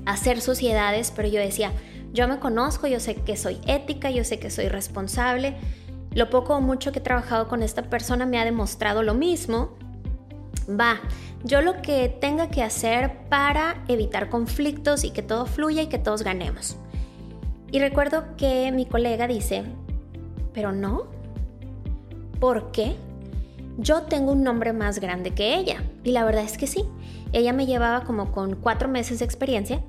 hacer 0.05 0.41
sociedades, 0.41 1.11
pero 1.15 1.27
yo 1.27 1.39
decía, 1.39 1.71
yo 2.13 2.27
me 2.27 2.39
conozco, 2.39 2.87
yo 2.87 2.99
sé 2.99 3.15
que 3.15 3.35
soy 3.35 3.59
ética, 3.65 4.11
yo 4.11 4.23
sé 4.23 4.39
que 4.39 4.51
soy 4.51 4.67
responsable. 4.67 5.55
Lo 6.13 6.29
poco 6.29 6.55
o 6.55 6.61
mucho 6.61 6.91
que 6.91 6.99
he 6.99 7.01
trabajado 7.01 7.47
con 7.47 7.63
esta 7.63 7.83
persona 7.83 8.27
me 8.27 8.39
ha 8.39 8.45
demostrado 8.45 9.01
lo 9.01 9.15
mismo. 9.15 9.69
Va, 10.69 11.01
yo 11.43 11.61
lo 11.61 11.81
que 11.81 12.07
tenga 12.07 12.49
que 12.49 12.61
hacer 12.61 13.27
para 13.29 13.83
evitar 13.87 14.29
conflictos 14.29 15.03
y 15.03 15.09
que 15.09 15.23
todo 15.23 15.47
fluya 15.47 15.81
y 15.81 15.87
que 15.87 15.97
todos 15.97 16.21
ganemos. 16.21 16.77
Y 17.71 17.79
recuerdo 17.79 18.37
que 18.37 18.71
mi 18.71 18.85
colega 18.85 19.27
dice, 19.27 19.63
pero 20.53 20.71
no, 20.71 21.07
¿por 22.39 22.71
qué? 22.71 22.95
Yo 23.79 24.03
tengo 24.03 24.33
un 24.33 24.43
nombre 24.43 24.71
más 24.71 24.99
grande 24.99 25.31
que 25.31 25.55
ella. 25.55 25.83
Y 26.03 26.11
la 26.11 26.23
verdad 26.23 26.43
es 26.43 26.59
que 26.59 26.67
sí. 26.67 26.85
Ella 27.31 27.53
me 27.53 27.65
llevaba 27.65 28.03
como 28.03 28.31
con 28.31 28.55
cuatro 28.55 28.87
meses 28.87 29.17
de 29.17 29.25
experiencia 29.25 29.81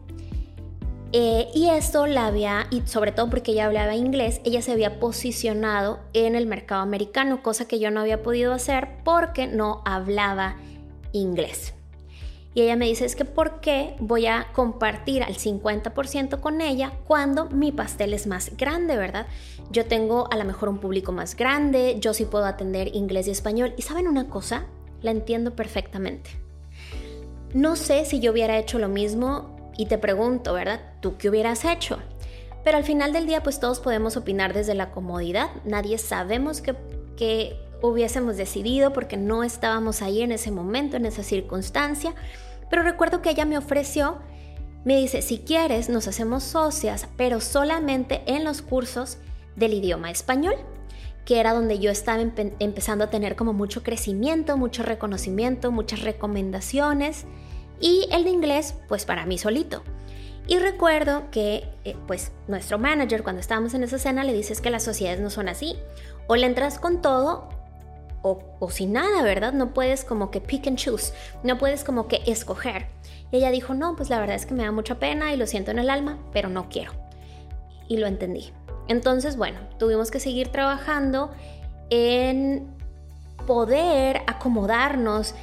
eh, 1.16 1.48
y 1.54 1.68
esto 1.68 2.08
la 2.08 2.26
había, 2.26 2.66
y 2.72 2.82
sobre 2.86 3.12
todo 3.12 3.30
porque 3.30 3.52
ella 3.52 3.66
hablaba 3.66 3.94
inglés, 3.94 4.40
ella 4.42 4.62
se 4.62 4.72
había 4.72 4.98
posicionado 4.98 6.00
en 6.12 6.34
el 6.34 6.44
mercado 6.44 6.82
americano, 6.82 7.40
cosa 7.40 7.68
que 7.68 7.78
yo 7.78 7.92
no 7.92 8.00
había 8.00 8.24
podido 8.24 8.52
hacer 8.52 8.88
porque 9.04 9.46
no 9.46 9.80
hablaba 9.84 10.56
inglés. 11.12 11.72
Y 12.52 12.62
ella 12.62 12.74
me 12.74 12.86
dice, 12.86 13.04
es 13.04 13.14
que 13.14 13.24
¿por 13.24 13.60
qué 13.60 13.94
voy 14.00 14.26
a 14.26 14.48
compartir 14.52 15.22
al 15.22 15.36
50% 15.36 16.40
con 16.40 16.60
ella 16.60 16.94
cuando 17.06 17.46
mi 17.46 17.70
pastel 17.70 18.12
es 18.12 18.26
más 18.26 18.56
grande, 18.56 18.96
verdad? 18.96 19.28
Yo 19.70 19.86
tengo 19.86 20.26
a 20.32 20.36
lo 20.36 20.44
mejor 20.44 20.68
un 20.68 20.78
público 20.78 21.12
más 21.12 21.36
grande, 21.36 21.96
yo 22.00 22.12
sí 22.12 22.24
puedo 22.24 22.46
atender 22.46 22.88
inglés 22.92 23.28
y 23.28 23.30
español. 23.30 23.72
Y 23.76 23.82
saben 23.82 24.08
una 24.08 24.28
cosa, 24.28 24.66
la 25.00 25.12
entiendo 25.12 25.54
perfectamente. 25.54 26.30
No 27.52 27.76
sé 27.76 28.04
si 28.04 28.18
yo 28.18 28.32
hubiera 28.32 28.58
hecho 28.58 28.80
lo 28.80 28.88
mismo 28.88 29.53
y 29.76 29.86
te 29.86 29.98
pregunto, 29.98 30.52
¿verdad? 30.52 30.80
¿Tú 31.00 31.16
qué 31.16 31.28
hubieras 31.28 31.64
hecho? 31.64 31.98
Pero 32.64 32.78
al 32.78 32.84
final 32.84 33.12
del 33.12 33.26
día, 33.26 33.42
pues 33.42 33.60
todos 33.60 33.80
podemos 33.80 34.16
opinar 34.16 34.54
desde 34.54 34.74
la 34.74 34.90
comodidad. 34.90 35.50
Nadie 35.64 35.98
sabemos 35.98 36.60
que, 36.60 37.56
hubiésemos 37.82 38.38
decidido 38.38 38.94
porque 38.94 39.18
no 39.18 39.44
estábamos 39.44 40.00
ahí 40.00 40.22
en 40.22 40.32
ese 40.32 40.50
momento, 40.50 40.96
en 40.96 41.04
esa 41.04 41.22
circunstancia. 41.22 42.14
Pero 42.70 42.82
recuerdo 42.82 43.20
que 43.20 43.28
ella 43.28 43.44
me 43.44 43.58
ofreció, 43.58 44.20
me 44.84 44.96
dice, 44.96 45.20
si 45.20 45.38
quieres, 45.40 45.90
nos 45.90 46.08
hacemos 46.08 46.44
socias, 46.44 47.06
pero 47.18 47.42
solamente 47.42 48.22
en 48.26 48.42
los 48.42 48.62
cursos 48.62 49.18
del 49.54 49.74
idioma 49.74 50.10
español 50.10 50.54
que 51.24 51.40
era 51.40 51.54
donde 51.54 51.78
yo 51.78 51.90
estaba 51.90 52.22
empezando 52.22 53.04
a 53.04 53.10
tener 53.10 53.34
como 53.34 53.52
mucho 53.54 53.82
crecimiento, 53.82 54.56
mucho 54.58 54.82
reconocimiento, 54.82 55.72
muchas 55.72 56.02
recomendaciones 56.02 57.24
y 57.80 58.08
el 58.10 58.24
de 58.24 58.30
inglés 58.30 58.74
pues 58.88 59.04
para 59.04 59.26
mí 59.26 59.38
solito. 59.38 59.82
Y 60.46 60.58
recuerdo 60.58 61.30
que 61.30 61.68
eh, 61.84 61.96
pues 62.06 62.32
nuestro 62.48 62.78
manager 62.78 63.22
cuando 63.22 63.40
estábamos 63.40 63.72
en 63.74 63.82
esa 63.82 63.96
escena 63.96 64.24
le 64.24 64.34
dices 64.34 64.60
que 64.60 64.70
las 64.70 64.82
sociedades 64.82 65.20
no 65.20 65.30
son 65.30 65.48
así. 65.48 65.76
O 66.26 66.36
le 66.36 66.46
entras 66.46 66.78
con 66.78 67.00
todo 67.00 67.48
o, 68.22 68.42
o, 68.58 68.70
sin 68.70 68.92
nada, 68.92 69.22
¿verdad? 69.22 69.52
No 69.52 69.72
puedes 69.74 70.04
como 70.04 70.30
que 70.30 70.40
pick 70.40 70.66
and 70.66 70.78
choose, 70.78 71.12
no 71.42 71.58
puedes 71.58 71.84
como 71.84 72.08
que 72.08 72.22
escoger. 72.26 72.86
Y 73.30 73.36
ella 73.38 73.50
dijo, 73.50 73.74
no, 73.74 73.96
pues 73.96 74.08
la 74.10 74.18
verdad 74.18 74.36
es 74.36 74.46
que 74.46 74.54
me 74.54 74.64
da 74.64 74.72
mucha 74.72 74.98
pena 74.98 75.32
y 75.32 75.36
lo 75.36 75.46
siento 75.46 75.70
en 75.70 75.78
el 75.78 75.90
alma, 75.90 76.18
pero 76.32 76.48
no 76.48 76.68
quiero. 76.68 76.92
Y 77.88 77.98
lo 77.98 78.06
entendí. 78.06 78.52
Entonces, 78.88 79.36
bueno, 79.36 79.60
tuvimos 79.78 80.10
que 80.10 80.20
seguir 80.20 80.48
trabajando 80.48 81.32
en 81.90 82.66
poder 83.46 84.22
acomodarnos 84.26 85.34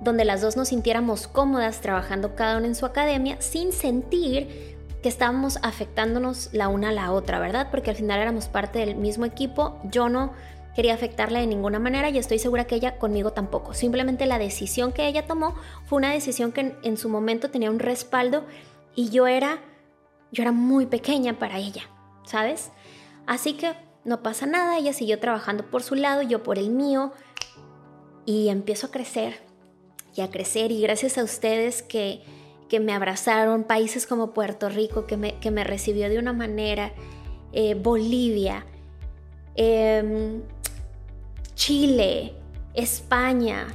donde 0.00 0.24
las 0.24 0.40
dos 0.40 0.56
nos 0.56 0.68
sintiéramos 0.68 1.26
cómodas 1.28 1.80
trabajando 1.80 2.34
cada 2.34 2.56
una 2.56 2.66
en 2.66 2.74
su 2.74 2.86
academia 2.86 3.40
sin 3.40 3.72
sentir 3.72 4.78
que 5.02 5.08
estábamos 5.08 5.58
afectándonos 5.62 6.50
la 6.52 6.68
una 6.68 6.90
a 6.90 6.92
la 6.92 7.12
otra, 7.12 7.38
¿verdad? 7.38 7.68
Porque 7.70 7.90
al 7.90 7.96
final 7.96 8.20
éramos 8.20 8.48
parte 8.48 8.80
del 8.80 8.96
mismo 8.96 9.24
equipo, 9.24 9.80
yo 9.84 10.08
no 10.08 10.32
quería 10.74 10.94
afectarla 10.94 11.40
de 11.40 11.46
ninguna 11.46 11.78
manera 11.78 12.10
y 12.10 12.18
estoy 12.18 12.38
segura 12.38 12.66
que 12.66 12.74
ella 12.74 12.98
conmigo 12.98 13.32
tampoco. 13.32 13.74
Simplemente 13.74 14.26
la 14.26 14.38
decisión 14.38 14.92
que 14.92 15.06
ella 15.06 15.26
tomó 15.26 15.54
fue 15.86 15.98
una 15.98 16.12
decisión 16.12 16.52
que 16.52 16.76
en, 16.82 16.96
su 16.96 17.08
momento 17.08 17.50
tenía 17.50 17.70
un 17.70 17.78
respaldo 17.78 18.44
y 18.94 19.10
yo 19.10 19.26
era 19.26 19.58
yo 20.32 20.42
era 20.42 20.52
muy 20.52 20.86
pequeña 20.86 21.38
para 21.38 21.58
ella, 21.58 21.82
¿sabes? 22.24 22.70
Así 23.26 23.54
que 23.54 23.74
no 24.04 24.22
pasa 24.22 24.46
nada, 24.46 24.78
ella 24.78 24.92
siguió 24.92 25.18
trabajando 25.18 25.68
por 25.68 25.82
su 25.82 25.96
lado, 25.96 26.22
yo 26.22 26.42
por 26.44 26.56
el 26.56 26.70
mío 26.70 27.12
y 28.26 28.48
empiezo 28.48 28.86
a 28.86 28.90
crecer 28.90 29.49
y 30.16 30.20
a 30.20 30.30
crecer 30.30 30.72
y 30.72 30.80
gracias 30.80 31.18
a 31.18 31.24
ustedes 31.24 31.82
que, 31.82 32.22
que 32.68 32.80
me 32.80 32.92
abrazaron, 32.92 33.64
países 33.64 34.06
como 34.06 34.32
Puerto 34.32 34.68
Rico 34.68 35.06
que 35.06 35.16
me, 35.16 35.38
que 35.40 35.50
me 35.50 35.64
recibió 35.64 36.08
de 36.08 36.18
una 36.18 36.32
manera, 36.32 36.92
eh, 37.52 37.74
Bolivia, 37.74 38.64
em, 39.56 40.42
Chile, 41.54 42.34
España, 42.74 43.66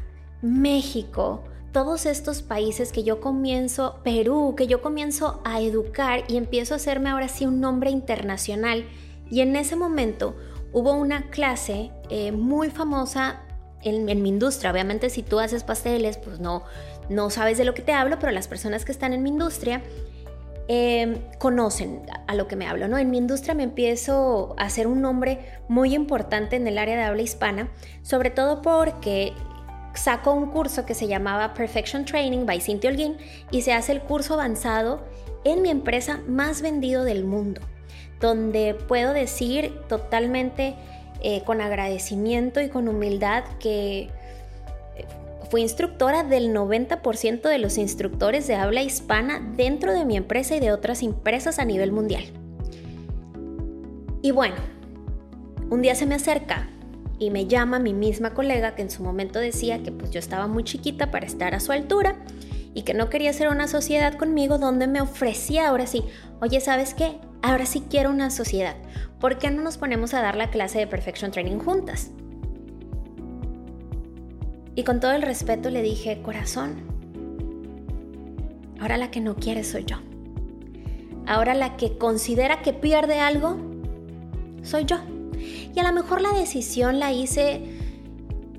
México, 0.42 1.44
todos 1.72 2.06
estos 2.06 2.42
países 2.42 2.94
que 2.94 3.04
yo 3.04 3.20
comienzo, 3.20 4.00
Perú, 4.04 4.56
que 4.56 4.66
yo 4.66 4.82
comienzo 4.82 5.42
a 5.44 5.60
educar 5.60 6.24
y 6.30 6.38
empiezo 6.38 6.74
a 6.74 6.78
hacerme 6.78 7.10
ahora 7.10 7.28
sí 7.28 7.46
un 7.46 7.60
nombre 7.60 7.90
internacional. 7.90 8.86
Y 9.30 9.42
en 9.42 9.58
ese 9.58 9.76
momento 9.76 10.38
hubo 10.72 10.94
una 10.94 11.30
clase 11.30 11.92
eh, 12.10 12.32
muy 12.32 12.70
famosa 12.70 13.45
en, 13.84 14.06
mi 14.06 14.30
industria. 14.30 14.72
Obviamente 14.72 15.10
si 15.10 15.24
tú 15.24 15.40
haces 15.40 15.64
pasteles, 15.64 16.18
pues 16.18 16.40
no, 16.40 16.64
no 17.10 17.30
sabes 17.30 17.58
de 17.58 17.66
lo 17.66 17.74
que 17.74 17.82
te 17.82 17.94
hablo, 17.94 18.20
pero 18.20 18.32
las 18.32 18.48
personas 18.48 18.86
que 18.86 18.92
están 18.92 19.14
en 19.14 19.24
mi 19.24 19.30
industria 19.30 19.82
em, 20.68 21.18
conocen 21.38 22.02
a 22.28 22.36
lo 22.36 22.48
que 22.48 22.56
me 22.56 22.68
hablo, 22.68 22.88
¿no? 22.88 22.98
En 22.98 23.12
mi 23.12 23.18
industria 23.18 23.54
me 23.54 23.64
empiezo 23.64 24.56
a 24.58 24.66
hacer 24.66 24.88
un 24.88 25.02
nombre 25.02 25.40
muy 25.68 25.94
importante 25.94 26.56
en 26.56 26.68
el 26.68 26.78
área 26.78 26.96
de 26.96 27.04
habla 27.04 27.22
hispana, 27.22 27.70
sobre 28.02 28.32
todo 28.32 28.62
porque 28.62 29.34
saco 29.94 30.34
un 30.34 30.48
curso 30.48 30.86
que 30.86 30.94
se 30.94 31.08
llamaba 31.08 31.54
Perfection 31.54 32.06
Training 32.06 32.46
by 32.46 32.60
Cynthia 32.60 32.90
Holguín 32.90 33.18
y 33.52 33.62
se 33.62 33.74
hace 33.74 33.92
el 33.92 34.02
curso 34.02 34.34
avanzado 34.34 35.04
en 35.44 35.62
mi 35.62 35.70
empresa 35.70 36.22
más 36.28 36.62
vendido 36.62 37.04
del 37.04 37.24
mundo, 37.24 37.62
donde 38.20 38.74
puedo 38.74 39.14
decir 39.14 39.80
totalmente 39.88 40.76
eh, 41.28 41.42
con 41.44 41.60
agradecimiento 41.60 42.62
y 42.62 42.70
con 42.70 42.88
humildad 42.88 43.46
que 43.58 44.02
eh, 44.02 44.10
fui 45.50 45.64
instructora 45.64 46.22
del 46.22 46.54
90% 46.54 47.50
de 47.50 47.58
los 47.58 47.80
instructores 47.80 48.46
de 48.46 48.54
habla 48.54 48.84
hispana 48.84 49.40
dentro 49.56 49.92
de 49.92 50.06
mi 50.06 50.18
empresa 50.18 50.56
y 50.56 50.60
de 50.60 50.72
otras 50.72 51.02
empresas 51.02 51.58
a 51.58 51.66
nivel 51.66 51.92
mundial. 51.92 52.26
Y 54.22 54.30
bueno, 54.30 54.54
un 55.72 55.82
día 55.82 55.96
se 55.96 56.06
me 56.06 56.14
acerca 56.14 56.70
y 57.18 57.32
me 57.32 57.48
llama 57.48 57.80
mi 57.80 57.96
misma 57.96 58.36
colega 58.36 58.76
que 58.76 58.84
en 58.84 58.92
su 58.92 59.02
momento 59.02 59.40
decía 59.40 59.82
que 59.82 59.92
pues 59.92 60.12
yo 60.12 60.20
estaba 60.20 60.46
muy 60.46 60.64
chiquita 60.64 61.10
para 61.10 61.26
estar 61.26 61.56
a 61.56 61.60
su 61.60 61.72
altura 61.72 62.18
y 62.76 62.84
que 62.84 62.94
no 62.94 63.10
quería 63.10 63.30
hacer 63.30 63.48
una 63.48 63.70
sociedad 63.70 64.14
conmigo 64.16 64.58
donde 64.58 64.86
me 64.86 65.00
ofrecía 65.00 65.70
ahora 65.70 65.88
sí, 65.88 66.04
oye, 66.42 66.60
¿sabes 66.60 66.94
qué? 66.94 67.18
Ahora 67.42 67.66
sí 67.66 67.82
quiero 67.90 68.10
una 68.10 68.30
sociedad. 68.30 68.76
¿Por 69.20 69.38
qué 69.38 69.50
no 69.50 69.64
nos 69.64 69.78
ponemos 69.78 70.14
a 70.14 70.22
dar 70.22 70.36
la 70.36 70.52
clase 70.52 70.80
de 70.80 70.86
Perfection 70.86 71.32
Training 71.32 71.58
juntas? 71.58 72.12
Y 74.76 74.84
con 74.84 75.00
todo 75.00 75.14
el 75.14 75.22
respeto 75.22 75.70
le 75.70 75.82
dije, 75.82 76.22
corazón, 76.22 76.84
ahora 78.82 78.98
la 78.98 79.10
que 79.10 79.22
no 79.22 79.38
quiere 79.38 79.64
soy 79.64 79.86
yo. 79.86 79.98
Ahora 81.26 81.54
la 81.54 81.78
que 81.78 81.98
considera 81.98 82.62
que 82.62 82.74
pierde 82.74 83.22
algo, 83.22 83.56
soy 84.64 84.84
yo. 84.84 84.98
Y 85.74 85.80
a 85.80 85.84
lo 85.84 85.94
mejor 85.94 86.20
la 86.20 86.34
decisión 86.34 87.00
la 87.00 87.14
hice, 87.14 87.62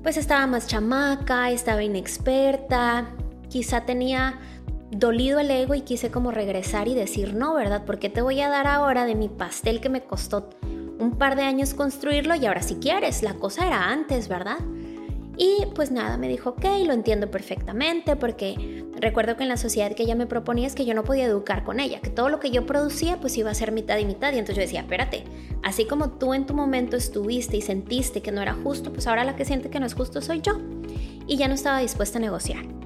pues 0.01 0.17
estaba 0.17 0.47
más 0.47 0.65
chamaca, 0.65 1.51
estaba 1.51 1.83
inexperta, 1.83 3.11
quizá 3.49 3.85
tenía 3.85 4.39
dolido 4.91 5.39
el 5.39 5.51
ego 5.51 5.75
y 5.75 5.81
quise 5.81 6.11
como 6.11 6.31
regresar 6.31 6.87
y 6.87 6.95
decir, 6.95 7.33
no, 7.33 7.53
¿verdad? 7.53 7.83
Porque 7.85 8.09
te 8.09 8.21
voy 8.21 8.39
a 8.41 8.49
dar 8.49 8.67
ahora 8.67 9.05
de 9.05 9.15
mi 9.15 9.29
pastel 9.29 9.81
que 9.81 9.89
me 9.89 10.01
costó 10.01 10.49
un 10.99 11.17
par 11.17 11.35
de 11.35 11.43
años 11.43 11.73
construirlo 11.73 12.35
y 12.35 12.45
ahora 12.45 12.61
si 12.61 12.75
quieres, 12.75 13.21
la 13.21 13.33
cosa 13.33 13.67
era 13.67 13.89
antes, 13.89 14.27
¿verdad? 14.27 14.57
Y 15.37 15.67
pues 15.75 15.91
nada, 15.91 16.17
me 16.17 16.27
dijo, 16.27 16.51
ok, 16.51 16.65
lo 16.85 16.93
entiendo 16.93 17.29
perfectamente 17.29 18.15
porque 18.15 18.83
recuerdo 18.99 19.37
que 19.37 19.43
en 19.43 19.49
la 19.49 19.57
sociedad 19.57 19.91
que 19.91 20.01
ella 20.01 20.15
me 20.15 20.25
proponía 20.25 20.65
es 20.65 20.73
que 20.73 20.83
yo 20.83 20.95
no 20.95 21.03
podía 21.03 21.25
educar 21.25 21.63
con 21.63 21.79
ella, 21.79 22.01
que 22.01 22.09
todo 22.09 22.29
lo 22.29 22.39
que 22.39 22.49
yo 22.49 22.65
producía 22.65 23.19
pues 23.19 23.37
iba 23.37 23.51
a 23.51 23.53
ser 23.53 23.71
mitad 23.71 23.99
y 23.99 24.05
mitad. 24.05 24.33
Y 24.33 24.39
entonces 24.39 24.55
yo 24.55 24.61
decía, 24.61 24.79
espérate, 24.81 25.25
así 25.61 25.85
como 25.85 26.09
tú 26.09 26.33
en 26.33 26.47
tu 26.47 26.55
momento 26.55 26.97
estuviste 26.97 27.55
y 27.55 27.61
sentiste 27.61 28.21
que 28.21 28.31
no 28.31 28.41
era 28.41 28.55
justo, 28.55 28.91
pues 28.91 29.05
ahora 29.05 29.23
la 29.25 29.35
que 29.35 29.45
siente 29.45 29.69
que 29.69 29.79
no 29.79 29.85
es 29.85 29.93
justo 29.93 30.21
soy 30.21 30.41
yo. 30.41 30.59
Y 31.27 31.37
ya 31.37 31.47
no 31.47 31.53
estaba 31.53 31.79
dispuesta 31.79 32.17
a 32.17 32.21
negociar. 32.21 32.76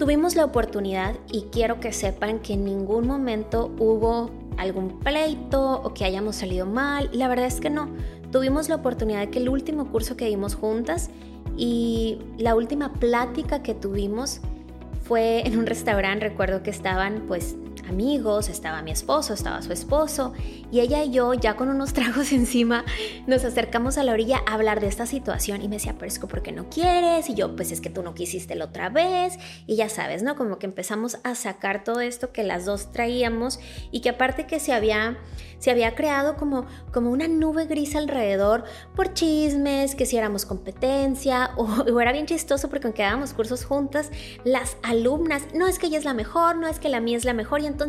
Tuvimos 0.00 0.34
la 0.34 0.46
oportunidad 0.46 1.14
y 1.30 1.42
quiero 1.52 1.78
que 1.78 1.92
sepan 1.92 2.38
que 2.38 2.54
en 2.54 2.64
ningún 2.64 3.06
momento 3.06 3.70
hubo 3.78 4.30
algún 4.56 4.98
pleito 4.98 5.82
o 5.82 5.92
que 5.92 6.06
hayamos 6.06 6.36
salido 6.36 6.64
mal. 6.64 7.10
La 7.12 7.28
verdad 7.28 7.44
es 7.44 7.60
que 7.60 7.68
no. 7.68 7.90
Tuvimos 8.32 8.70
la 8.70 8.76
oportunidad 8.76 9.20
de 9.20 9.28
que 9.28 9.40
el 9.40 9.50
último 9.50 9.90
curso 9.90 10.16
que 10.16 10.24
dimos 10.24 10.54
juntas 10.54 11.10
Y 11.54 12.18
la 12.38 12.54
última 12.54 12.94
plática 12.94 13.62
que 13.62 13.74
tuvimos 13.74 14.40
fue 15.02 15.46
en 15.46 15.58
un 15.58 15.66
restaurante, 15.66 16.30
recuerdo 16.30 16.62
que 16.62 16.70
estaban 16.70 17.24
pues 17.28 17.56
amigos, 17.90 18.48
estaba 18.48 18.82
mi 18.82 18.92
esposo, 18.92 19.34
estaba 19.34 19.60
su 19.62 19.72
esposo, 19.72 20.32
y 20.70 20.80
ella 20.80 21.02
y 21.02 21.10
yo, 21.10 21.34
ya 21.34 21.56
con 21.56 21.68
unos 21.68 21.92
tragos 22.00 22.32
encima, 22.32 22.84
nos 23.26 23.44
acercamos 23.44 23.98
a 23.98 24.04
la 24.04 24.12
orilla 24.12 24.40
a 24.46 24.54
hablar 24.54 24.80
de 24.80 24.86
esta 24.86 25.06
situación 25.06 25.60
y 25.60 25.68
me 25.68 25.76
decía, 25.76 25.94
pero 25.94 26.06
es 26.06 26.18
que 26.18 26.26
¿por 26.26 26.42
qué 26.42 26.52
no 26.52 26.70
quieres? 26.70 27.28
Y 27.28 27.34
yo, 27.34 27.54
pues 27.56 27.72
es 27.72 27.80
que 27.80 27.90
tú 27.90 28.02
no 28.02 28.14
quisiste 28.14 28.54
la 28.54 28.66
otra 28.66 28.88
vez, 28.88 29.38
y 29.66 29.76
ya 29.76 29.88
sabes, 29.88 30.22
¿no? 30.22 30.36
Como 30.36 30.58
que 30.58 30.66
empezamos 30.66 31.18
a 31.24 31.34
sacar 31.34 31.84
todo 31.84 32.00
esto 32.00 32.32
que 32.32 32.44
las 32.44 32.64
dos 32.64 32.92
traíamos 32.92 33.58
y 33.90 34.00
que 34.00 34.10
aparte 34.10 34.46
que 34.46 34.60
se 34.60 34.72
había, 34.72 35.18
se 35.58 35.72
había 35.72 35.94
creado 35.96 36.36
como, 36.36 36.66
como 36.92 37.10
una 37.10 37.26
nube 37.26 37.66
gris 37.66 37.96
alrededor 37.96 38.64
por 38.94 39.12
chismes, 39.14 39.96
que 39.96 40.06
si 40.06 40.16
éramos 40.16 40.46
competencia, 40.46 41.50
o, 41.56 41.64
o 41.64 42.00
era 42.00 42.12
bien 42.12 42.26
chistoso 42.26 42.70
porque 42.70 42.86
aunque 42.86 43.02
dábamos 43.02 43.32
cursos 43.32 43.64
juntas, 43.64 44.10
las 44.44 44.76
alumnas, 44.84 45.42
no 45.54 45.66
es 45.66 45.80
que 45.80 45.88
ella 45.88 45.98
es 45.98 46.04
la 46.04 46.14
mejor, 46.14 46.56
no 46.56 46.68
es 46.68 46.78
que 46.78 46.88
la 46.88 47.00
mía 47.00 47.16
es 47.16 47.24
la 47.24 47.34
mejor, 47.34 47.60
y 47.60 47.66
entonces 47.66 47.79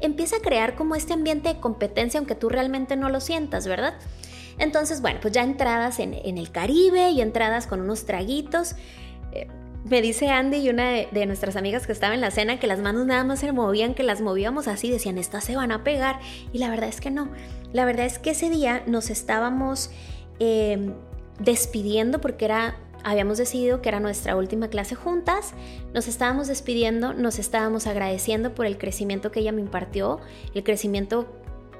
empieza 0.00 0.36
a 0.36 0.40
crear 0.40 0.74
como 0.74 0.94
este 0.94 1.12
ambiente 1.12 1.48
de 1.48 1.60
competencia, 1.60 2.18
aunque 2.18 2.34
tú 2.34 2.48
realmente 2.48 2.96
no 2.96 3.08
lo 3.08 3.20
sientas, 3.20 3.66
¿verdad? 3.66 3.94
Entonces, 4.58 5.02
bueno, 5.02 5.18
pues 5.20 5.34
ya 5.34 5.42
entradas 5.42 5.98
en, 5.98 6.14
el 6.14 6.50
Caribe 6.50 7.10
y 7.10 7.20
entradas 7.20 7.66
con 7.66 7.80
unos 7.80 8.06
traguitos. 8.06 8.74
Eh, 9.32 9.48
me 9.88 10.02
dice 10.02 10.28
Andy 10.28 10.56
y 10.56 10.70
una 10.70 10.90
de, 10.90 11.26
nuestras 11.26 11.56
amigas 11.56 11.86
que 11.86 11.92
estaba 11.92 12.14
en 12.14 12.20
la 12.20 12.30
cena 12.30 12.58
que 12.58 12.66
las 12.66 12.80
manos 12.80 13.06
nada 13.06 13.22
más 13.22 13.40
se 13.40 13.52
movían, 13.52 13.94
que 13.94 14.02
las 14.02 14.20
movíamos 14.20 14.66
así, 14.66 14.90
decían, 14.90 15.18
estas 15.18 15.44
se 15.44 15.56
van 15.56 15.70
a 15.72 15.84
pegar. 15.84 16.18
Y 16.52 16.58
la 16.58 16.70
verdad 16.70 16.88
es 16.88 17.00
que 17.00 17.10
no. 17.10 17.28
La 17.72 17.84
verdad 17.84 18.06
es 18.06 18.18
que 18.18 18.30
ese 18.30 18.50
día 18.50 18.82
nos 18.86 19.10
estábamos 19.10 19.90
eh, 20.40 20.92
despidiendo 21.38 22.20
porque 22.20 22.46
era 22.46 22.76
habíamos 23.06 23.38
decidido 23.38 23.80
que 23.82 23.88
era 23.88 24.00
nuestra 24.00 24.34
última 24.34 24.66
clase 24.66 24.96
juntas, 24.96 25.54
nos 25.94 26.08
estábamos 26.08 26.48
despidiendo, 26.48 27.14
nos 27.14 27.38
estábamos 27.38 27.86
agradeciendo 27.86 28.52
por 28.52 28.66
el 28.66 28.78
crecimiento 28.78 29.30
que 29.30 29.38
ella 29.40 29.52
me 29.52 29.60
impartió, 29.60 30.18
el 30.54 30.64
crecimiento 30.64 31.28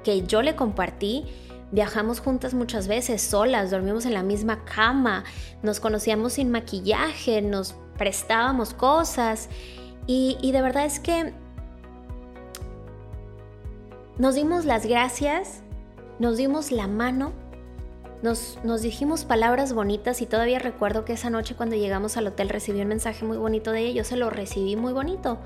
que 0.05 0.23
yo 0.25 0.41
le 0.41 0.55
compartí. 0.55 1.25
Viajamos 1.73 2.21
juntas 2.21 2.53
muchas 2.53 2.87
veces, 2.87 3.21
solas, 3.21 3.71
dormimos 3.71 4.05
en 4.05 4.13
la 4.13 4.23
misma 4.23 4.63
cama, 4.63 5.25
nos 5.63 5.81
conocíamos 5.81 6.33
sin 6.33 6.49
maquillaje, 6.49 7.41
nos 7.41 7.75
prestábamos 7.97 8.73
cosas 8.73 9.49
y, 10.05 10.37
de 10.53 10.61
verdad 10.61 10.85
es 10.85 11.01
que 11.01 11.33
nos 14.17 14.35
dimos 14.35 14.63
las 14.63 14.85
gracias, 14.85 15.61
nos 16.19 16.37
dimos 16.37 16.71
la 16.71 16.87
mano 16.87 17.33
nos, 18.23 18.81
dijimos 18.81 19.25
palabras 19.25 19.73
bonitas 19.73 20.21
y 20.21 20.25
todavía 20.25 20.57
recuerdo 20.57 21.05
que 21.05 21.13
esa 21.13 21.29
noche 21.29 21.55
cuando 21.55 21.75
llegamos 21.75 22.17
al 22.17 22.27
hotel 22.27 22.49
recibí 22.49 22.81
un 22.81 22.87
mensaje 22.87 23.25
muy 23.25 23.37
bonito 23.37 23.71
de 23.71 23.81
ella, 23.81 23.97
yo 23.97 24.03
se 24.03 24.17
lo 24.17 24.31
recibí 24.31 24.75
muy 24.75 24.91
bonito, 24.91 25.37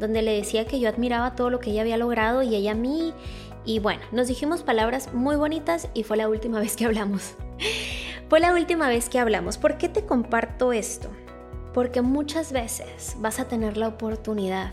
donde 0.00 0.22
le 0.22 0.34
decía 0.34 0.66
que 0.66 0.80
yo 0.80 0.88
admiraba 0.88 1.36
todo 1.36 1.50
lo 1.50 1.60
que 1.60 1.70
ella 1.70 1.82
había 1.82 1.96
logrado 1.96 2.42
y 2.42 2.54
ella 2.56 2.72
a 2.72 2.74
mí. 2.74 3.14
Y 3.64 3.78
bueno, 3.78 4.02
nos 4.10 4.26
dijimos 4.26 4.62
palabras 4.62 5.14
muy 5.14 5.36
bonitas 5.36 5.88
y 5.94 6.02
fue 6.02 6.16
la 6.16 6.28
última 6.28 6.58
vez 6.60 6.76
que 6.76 6.84
hablamos. 6.84 7.34
fue 8.28 8.40
la 8.40 8.52
última 8.52 8.88
vez 8.88 9.08
que 9.08 9.20
hablamos. 9.20 9.56
¿Por 9.56 9.78
qué 9.78 9.88
te 9.88 10.04
comparto 10.04 10.72
esto? 10.72 11.08
Porque 11.72 12.02
muchas 12.02 12.50
veces 12.52 13.16
vas 13.18 13.38
a 13.38 13.46
tener 13.46 13.76
la 13.76 13.88
oportunidad 13.88 14.72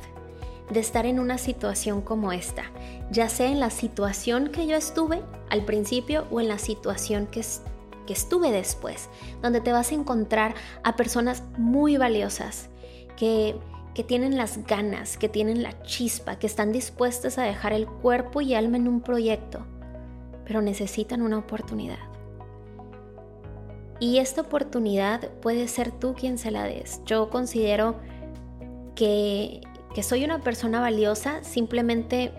de 0.70 0.80
estar 0.80 1.06
en 1.06 1.20
una 1.20 1.38
situación 1.38 2.02
como 2.02 2.32
esta, 2.32 2.64
ya 3.12 3.30
sea 3.30 3.50
en 3.50 3.60
la 3.60 3.70
situación 3.70 4.50
que 4.50 4.66
yo 4.66 4.76
estuve 4.76 5.22
al 5.50 5.66
principio 5.66 6.26
o 6.32 6.40
en 6.40 6.48
la 6.48 6.58
situación 6.58 7.28
que, 7.28 7.42
que 8.08 8.14
estuve 8.14 8.52
después, 8.52 9.10
donde 9.42 9.62
te 9.62 9.72
vas 9.72 9.92
a 9.92 9.96
encontrar 9.96 10.56
a 10.84 10.96
personas 10.96 11.44
muy 11.58 11.98
valiosas 11.98 12.70
que, 13.18 13.56
que 13.94 14.04
tienen 14.04 14.38
las 14.38 14.66
ganas, 14.66 15.18
que 15.18 15.30
tienen 15.30 15.64
la 15.64 15.82
chispa, 15.84 16.40
que 16.40 16.48
están 16.48 16.72
dispuestas 16.72 17.38
a 17.38 17.44
dejar 17.44 17.74
el 17.74 17.88
cuerpo 17.88 18.42
y 18.42 18.56
alma 18.56 18.78
en 18.78 18.88
un 18.88 19.02
proyecto, 19.02 19.66
pero 20.46 20.62
necesitan 20.62 21.22
una 21.22 21.38
oportunidad. 21.38 22.00
Y 24.00 24.18
esta 24.18 24.42
oportunidad 24.42 25.30
puede 25.42 25.68
ser 25.68 25.92
tú 25.92 26.14
quien 26.14 26.38
se 26.38 26.52
la 26.52 26.64
des. 26.64 27.02
Yo 27.06 27.30
considero 27.30 27.96
que 28.96 29.62
que 29.94 30.04
soy 30.04 30.24
una 30.24 30.40
persona 30.40 30.80
valiosa, 30.80 31.44
simplemente 31.44 32.32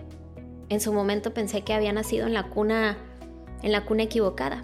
en 0.69 0.81
su 0.81 0.91
momento 0.91 1.33
pensé 1.33 1.61
que 1.61 1.73
había 1.73 1.93
nacido 1.93 2.27
en 2.27 2.33
la 2.33 2.49
cuna, 2.49 2.97
en 3.61 3.71
la 3.71 3.85
cuna 3.85 4.03
equivocada. 4.03 4.63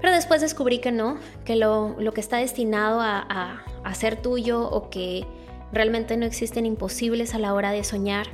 Pero 0.00 0.12
después 0.12 0.40
descubrí 0.40 0.78
que 0.78 0.92
no, 0.92 1.18
que 1.44 1.56
lo, 1.56 1.96
que 2.14 2.20
está 2.20 2.38
destinado 2.38 3.00
a, 3.00 3.64
a 3.84 3.94
ser 3.94 4.22
tuyo 4.22 4.68
o 4.70 4.90
que 4.90 5.26
realmente 5.72 6.16
no 6.16 6.24
existen 6.24 6.66
imposibles 6.66 7.34
a 7.34 7.38
la 7.38 7.52
hora 7.52 7.72
de 7.72 7.84
soñar. 7.84 8.28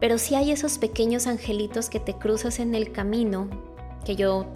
Pero 0.00 0.16
sí 0.16 0.34
hay 0.34 0.50
esos 0.50 0.78
pequeños 0.78 1.26
angelitos 1.26 1.90
que 1.90 2.00
te 2.00 2.14
cruzas 2.14 2.58
en 2.58 2.74
el 2.74 2.92
camino, 2.92 3.48
que 4.04 4.16
yo 4.16 4.46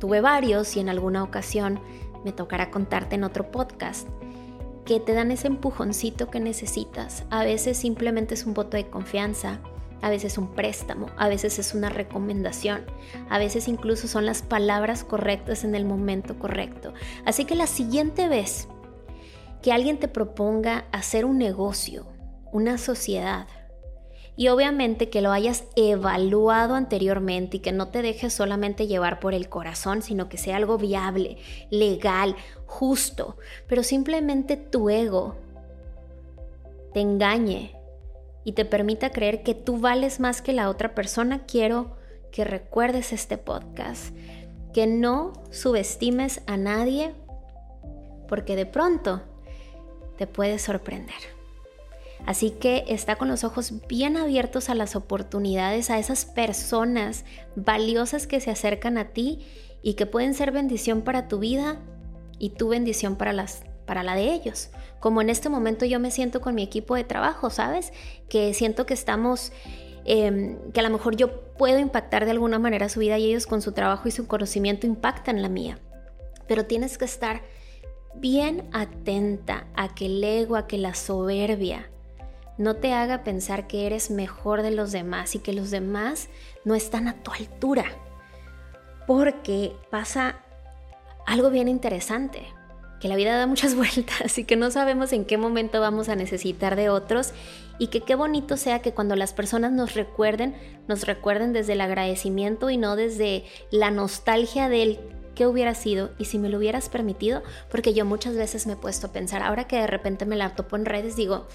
tuve 0.00 0.22
varios 0.22 0.74
y 0.76 0.80
en 0.80 0.88
alguna 0.88 1.22
ocasión 1.22 1.80
me 2.24 2.32
tocará 2.32 2.70
contarte 2.70 3.16
en 3.16 3.24
otro 3.24 3.50
podcast 3.50 4.08
que 4.88 5.00
te 5.00 5.12
dan 5.12 5.30
ese 5.30 5.48
empujoncito 5.48 6.30
que 6.30 6.40
necesitas. 6.40 7.24
A 7.28 7.44
veces 7.44 7.76
simplemente 7.76 8.32
es 8.32 8.46
un 8.46 8.54
voto 8.54 8.78
de 8.78 8.88
confianza, 8.88 9.60
a 10.00 10.08
veces 10.08 10.38
un 10.38 10.54
préstamo, 10.54 11.08
a 11.18 11.28
veces 11.28 11.58
es 11.58 11.74
una 11.74 11.90
recomendación, 11.90 12.86
a 13.28 13.38
veces 13.38 13.68
incluso 13.68 14.08
son 14.08 14.24
las 14.24 14.40
palabras 14.40 15.04
correctas 15.04 15.62
en 15.64 15.74
el 15.74 15.84
momento 15.84 16.38
correcto. 16.38 16.94
Así 17.26 17.44
que 17.44 17.54
la 17.54 17.66
siguiente 17.66 18.28
vez 18.28 18.66
que 19.60 19.72
alguien 19.72 19.98
te 19.98 20.08
proponga 20.08 20.86
hacer 20.90 21.26
un 21.26 21.36
negocio, 21.36 22.06
una 22.50 22.78
sociedad, 22.78 23.46
y 24.38 24.46
obviamente 24.50 25.10
que 25.10 25.20
lo 25.20 25.32
hayas 25.32 25.64
evaluado 25.74 26.76
anteriormente 26.76 27.56
y 27.56 27.60
que 27.60 27.72
no 27.72 27.88
te 27.88 28.02
dejes 28.02 28.32
solamente 28.32 28.86
llevar 28.86 29.18
por 29.18 29.34
el 29.34 29.48
corazón, 29.48 30.00
sino 30.00 30.28
que 30.28 30.38
sea 30.38 30.56
algo 30.56 30.78
viable, 30.78 31.38
legal, 31.70 32.36
justo, 32.64 33.36
pero 33.66 33.82
simplemente 33.82 34.56
tu 34.56 34.90
ego 34.90 35.34
te 36.94 37.00
engañe 37.00 37.74
y 38.44 38.52
te 38.52 38.64
permita 38.64 39.10
creer 39.10 39.42
que 39.42 39.56
tú 39.56 39.80
vales 39.80 40.20
más 40.20 40.40
que 40.40 40.52
la 40.52 40.70
otra 40.70 40.94
persona, 40.94 41.44
quiero 41.44 41.96
que 42.30 42.44
recuerdes 42.44 43.12
este 43.12 43.38
podcast, 43.38 44.14
que 44.72 44.86
no 44.86 45.32
subestimes 45.50 46.42
a 46.46 46.56
nadie 46.56 47.12
porque 48.28 48.54
de 48.54 48.66
pronto 48.66 49.20
te 50.16 50.28
puede 50.28 50.60
sorprender. 50.60 51.37
Así 52.26 52.50
que 52.50 52.84
está 52.88 53.16
con 53.16 53.28
los 53.28 53.44
ojos 53.44 53.72
bien 53.88 54.16
abiertos 54.16 54.68
a 54.68 54.74
las 54.74 54.96
oportunidades, 54.96 55.90
a 55.90 55.98
esas 55.98 56.24
personas 56.24 57.24
valiosas 57.56 58.26
que 58.26 58.40
se 58.40 58.50
acercan 58.50 58.98
a 58.98 59.12
ti 59.12 59.40
y 59.82 59.94
que 59.94 60.06
pueden 60.06 60.34
ser 60.34 60.52
bendición 60.52 61.02
para 61.02 61.28
tu 61.28 61.38
vida 61.38 61.80
y 62.38 62.50
tu 62.50 62.68
bendición 62.68 63.16
para, 63.16 63.32
las, 63.32 63.62
para 63.86 64.02
la 64.02 64.14
de 64.14 64.32
ellos. 64.32 64.70
Como 65.00 65.22
en 65.22 65.30
este 65.30 65.48
momento 65.48 65.84
yo 65.84 66.00
me 66.00 66.10
siento 66.10 66.40
con 66.40 66.54
mi 66.54 66.62
equipo 66.62 66.94
de 66.94 67.04
trabajo, 67.04 67.50
¿sabes? 67.50 67.92
Que 68.28 68.52
siento 68.54 68.84
que 68.84 68.94
estamos, 68.94 69.52
em, 70.04 70.58
que 70.72 70.80
a 70.80 70.82
lo 70.82 70.90
mejor 70.90 71.16
yo 71.16 71.52
puedo 71.54 71.78
impactar 71.78 72.24
de 72.24 72.32
alguna 72.32 72.58
manera 72.58 72.88
su 72.88 73.00
vida 73.00 73.18
y 73.18 73.26
ellos 73.26 73.46
con 73.46 73.62
su 73.62 73.72
trabajo 73.72 74.08
y 74.08 74.10
su 74.10 74.26
conocimiento 74.26 74.86
impactan 74.86 75.40
la 75.42 75.48
mía. 75.48 75.78
Pero 76.46 76.66
tienes 76.66 76.98
que 76.98 77.04
estar 77.04 77.42
bien 78.14 78.68
atenta 78.72 79.66
a 79.74 79.94
que 79.94 80.06
el 80.06 80.22
ego, 80.22 80.56
a 80.56 80.66
que 80.66 80.78
la 80.78 80.94
soberbia, 80.94 81.90
no 82.58 82.74
te 82.76 82.92
haga 82.92 83.22
pensar 83.24 83.66
que 83.66 83.86
eres 83.86 84.10
mejor 84.10 84.62
de 84.62 84.72
los 84.72 84.92
demás 84.92 85.34
y 85.34 85.38
que 85.38 85.52
los 85.52 85.70
demás 85.70 86.28
no 86.64 86.74
están 86.74 87.08
a 87.08 87.22
tu 87.22 87.32
altura. 87.32 87.84
Porque 89.06 89.72
pasa 89.90 90.36
algo 91.24 91.50
bien 91.50 91.68
interesante, 91.68 92.42
que 93.00 93.08
la 93.08 93.16
vida 93.16 93.36
da 93.36 93.46
muchas 93.46 93.74
vueltas 93.76 94.36
y 94.38 94.44
que 94.44 94.56
no 94.56 94.70
sabemos 94.70 95.12
en 95.12 95.24
qué 95.24 95.38
momento 95.38 95.80
vamos 95.80 96.08
a 96.08 96.16
necesitar 96.16 96.74
de 96.74 96.90
otros 96.90 97.32
y 97.78 97.86
que 97.86 98.00
qué 98.00 98.16
bonito 98.16 98.56
sea 98.56 98.80
que 98.80 98.92
cuando 98.92 99.14
las 99.14 99.32
personas 99.32 99.70
nos 99.70 99.94
recuerden, 99.94 100.56
nos 100.88 101.06
recuerden 101.06 101.52
desde 101.52 101.74
el 101.74 101.80
agradecimiento 101.80 102.70
y 102.70 102.76
no 102.76 102.96
desde 102.96 103.44
la 103.70 103.92
nostalgia 103.92 104.68
del 104.68 104.98
qué 105.36 105.46
hubiera 105.46 105.76
sido 105.76 106.10
y 106.18 106.24
si 106.24 106.36
me 106.36 106.48
lo 106.48 106.58
hubieras 106.58 106.88
permitido, 106.88 107.44
porque 107.70 107.94
yo 107.94 108.04
muchas 108.04 108.34
veces 108.34 108.66
me 108.66 108.72
he 108.72 108.76
puesto 108.76 109.06
a 109.06 109.12
pensar, 109.12 109.44
ahora 109.44 109.68
que 109.68 109.76
de 109.76 109.86
repente 109.86 110.26
me 110.26 110.34
la 110.34 110.56
topo 110.56 110.74
en 110.74 110.84
redes, 110.84 111.14
digo, 111.14 111.46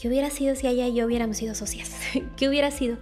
¿Qué 0.00 0.08
hubiera 0.08 0.30
sido 0.30 0.56
si 0.56 0.66
ella 0.66 0.86
y 0.86 0.94
yo 0.94 1.04
hubiéramos 1.04 1.36
sido 1.36 1.54
socias? 1.54 1.92
¿Qué 2.36 2.48
hubiera 2.48 2.70
sido? 2.70 2.96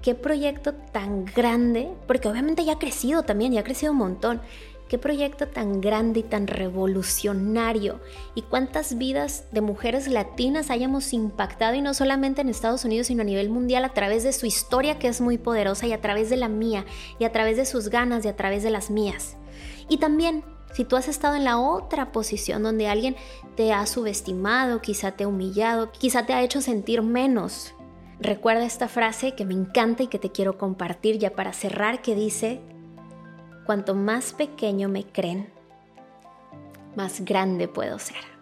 ¿Qué 0.00 0.14
proyecto 0.14 0.72
tan 0.72 1.24
grande? 1.24 1.88
Porque 2.06 2.28
obviamente 2.28 2.64
ya 2.64 2.74
ha 2.74 2.78
crecido 2.78 3.24
también, 3.24 3.52
ya 3.52 3.60
ha 3.60 3.64
crecido 3.64 3.90
un 3.90 3.98
montón. 3.98 4.40
¿Qué 4.88 4.96
proyecto 4.96 5.48
tan 5.48 5.80
grande 5.80 6.20
y 6.20 6.22
tan 6.22 6.46
revolucionario? 6.46 8.00
¿Y 8.36 8.42
cuántas 8.42 8.96
vidas 8.96 9.46
de 9.50 9.60
mujeres 9.60 10.06
latinas 10.06 10.70
hayamos 10.70 11.12
impactado 11.12 11.74
y 11.74 11.82
no 11.82 11.94
solamente 11.94 12.42
en 12.42 12.48
Estados 12.48 12.84
Unidos, 12.84 13.08
sino 13.08 13.22
a 13.22 13.24
nivel 13.24 13.50
mundial 13.50 13.84
a 13.84 13.92
través 13.92 14.22
de 14.22 14.32
su 14.32 14.46
historia 14.46 15.00
que 15.00 15.08
es 15.08 15.20
muy 15.20 15.36
poderosa 15.36 15.88
y 15.88 15.92
a 15.92 16.00
través 16.00 16.30
de 16.30 16.36
la 16.36 16.48
mía 16.48 16.84
y 17.18 17.24
a 17.24 17.32
través 17.32 17.56
de 17.56 17.64
sus 17.64 17.88
ganas 17.88 18.24
y 18.24 18.28
a 18.28 18.36
través 18.36 18.62
de 18.62 18.70
las 18.70 18.88
mías? 18.88 19.36
Y 19.88 19.96
también 19.96 20.44
Si 20.74 20.84
tú 20.84 20.96
has 20.96 21.06
estado 21.06 21.36
en 21.36 21.44
la 21.44 21.58
otra 21.58 22.10
posición 22.10 22.64
donde 22.64 22.88
alguien 22.88 23.14
te 23.56 23.72
ha 23.72 23.86
subestimado, 23.86 24.82
quizá 24.82 25.12
te 25.12 25.22
ha 25.22 25.28
humillado, 25.28 25.92
quizá 25.92 26.26
te 26.26 26.34
ha 26.34 26.42
hecho 26.42 26.60
sentir 26.60 27.00
menos, 27.00 27.74
recuerda 28.18 28.64
esta 28.64 28.88
frase 28.88 29.36
que 29.36 29.44
me 29.44 29.54
encanta 29.54 30.02
y 30.02 30.08
que 30.08 30.18
te 30.18 30.32
quiero 30.32 30.58
compartir 30.58 31.18
ya 31.18 31.30
para 31.30 31.52
cerrar, 31.52 32.02
que 32.02 32.16
dice, 32.16 32.60
cuanto 33.64 33.94
más 33.94 34.32
pequeño 34.32 34.88
me 34.88 35.04
creen, 35.04 35.48
más 36.96 37.24
grande 37.24 37.68
puedo 37.68 38.00
ser. 38.00 38.34